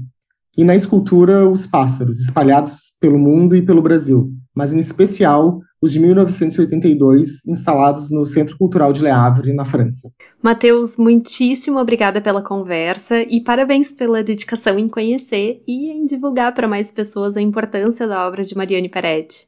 E 0.57 0.65
na 0.65 0.75
escultura, 0.75 1.49
os 1.49 1.67
pássaros, 1.67 2.21
espalhados 2.21 2.97
pelo 3.01 3.19
mundo 3.19 3.55
e 3.55 3.63
pelo 3.65 3.81
Brasil, 3.81 4.31
mas 4.59 4.73
em 4.73 4.81
especial 4.81 5.61
os 5.81 5.93
de 5.93 6.01
1982, 6.01 7.47
instalados 7.47 8.11
no 8.11 8.27
Centro 8.27 8.59
Cultural 8.59 8.93
de 8.93 9.01
Le 9.01 9.09
Havre, 9.09 9.53
na 9.53 9.65
França. 9.65 10.11
Matheus, 10.43 10.97
muitíssimo 10.97 11.79
obrigada 11.79 12.21
pela 12.21 12.43
conversa 12.43 13.23
e 13.23 13.41
parabéns 13.41 13.93
pela 13.93 14.21
dedicação 14.21 14.77
em 14.77 14.89
conhecer 14.89 15.63
e 15.65 15.91
em 15.91 16.05
divulgar 16.05 16.53
para 16.57 16.67
mais 16.67 16.91
pessoas 16.91 17.37
a 17.37 17.41
importância 17.41 18.09
da 18.09 18.27
obra 18.27 18.45
de 18.45 18.57
Mariane 18.57 18.89
Peretti. 18.89 19.47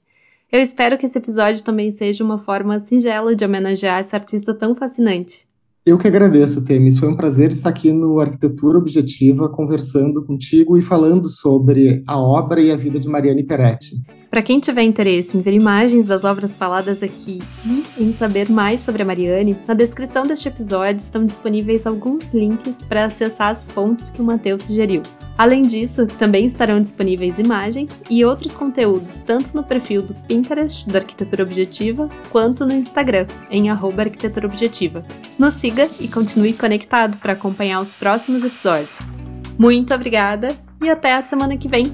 Eu 0.52 0.60
espero 0.60 0.96
que 0.96 1.06
esse 1.06 1.18
episódio 1.18 1.64
também 1.64 1.90
seja 1.90 2.22
uma 2.22 2.38
forma 2.38 2.78
singela 2.78 3.34
de 3.34 3.44
homenagear 3.44 3.98
essa 3.98 4.16
artista 4.16 4.54
tão 4.54 4.76
fascinante. 4.76 5.48
Eu 5.84 5.98
que 5.98 6.06
agradeço, 6.06 6.62
Temis. 6.62 6.98
Foi 6.98 7.08
um 7.08 7.16
prazer 7.16 7.50
estar 7.50 7.70
aqui 7.70 7.90
no 7.90 8.20
Arquitetura 8.20 8.78
Objetiva, 8.78 9.48
conversando 9.48 10.24
contigo 10.24 10.78
e 10.78 10.82
falando 10.82 11.28
sobre 11.28 12.04
a 12.06 12.16
obra 12.16 12.60
e 12.60 12.70
a 12.70 12.76
vida 12.76 13.00
de 13.00 13.08
Mariane 13.08 13.42
Peretti. 13.42 13.96
Para 14.30 14.42
quem 14.42 14.60
tiver 14.60 14.84
interesse 14.84 15.36
em 15.36 15.40
ver 15.40 15.54
imagens 15.54 16.06
das 16.06 16.22
obras 16.22 16.56
faladas 16.56 17.02
aqui 17.02 17.40
e 17.64 17.84
em 17.98 18.12
saber 18.12 18.48
mais 18.48 18.80
sobre 18.80 19.02
a 19.02 19.04
Mariane, 19.04 19.58
na 19.66 19.74
descrição 19.74 20.24
deste 20.24 20.46
episódio 20.46 20.98
estão 20.98 21.26
disponíveis 21.26 21.84
alguns 21.84 22.32
links 22.32 22.84
para 22.84 23.06
acessar 23.06 23.50
as 23.50 23.68
fontes 23.68 24.08
que 24.08 24.22
o 24.22 24.24
Matheus 24.24 24.62
sugeriu. 24.62 25.02
Além 25.36 25.62
disso, 25.62 26.06
também 26.06 26.46
estarão 26.46 26.80
disponíveis 26.80 27.40
imagens 27.40 28.04
e 28.08 28.24
outros 28.24 28.54
conteúdos 28.54 29.16
tanto 29.16 29.56
no 29.56 29.64
perfil 29.64 30.02
do 30.02 30.14
Pinterest 30.14 30.88
da 30.88 31.00
Arquitetura 31.00 31.42
Objetiva 31.42 32.08
quanto 32.30 32.64
no 32.64 32.72
Instagram, 32.72 33.26
em 33.50 33.68
arquitetura 33.68 34.46
objetiva. 34.46 35.04
Nos 35.38 35.54
siga 35.54 35.90
e 35.98 36.06
continue 36.06 36.52
conectado 36.52 37.18
para 37.18 37.32
acompanhar 37.32 37.80
os 37.80 37.96
próximos 37.96 38.44
episódios. 38.44 39.00
Muito 39.58 39.92
obrigada 39.92 40.56
e 40.80 40.88
até 40.88 41.14
a 41.14 41.22
semana 41.22 41.56
que 41.56 41.66
vem! 41.66 41.92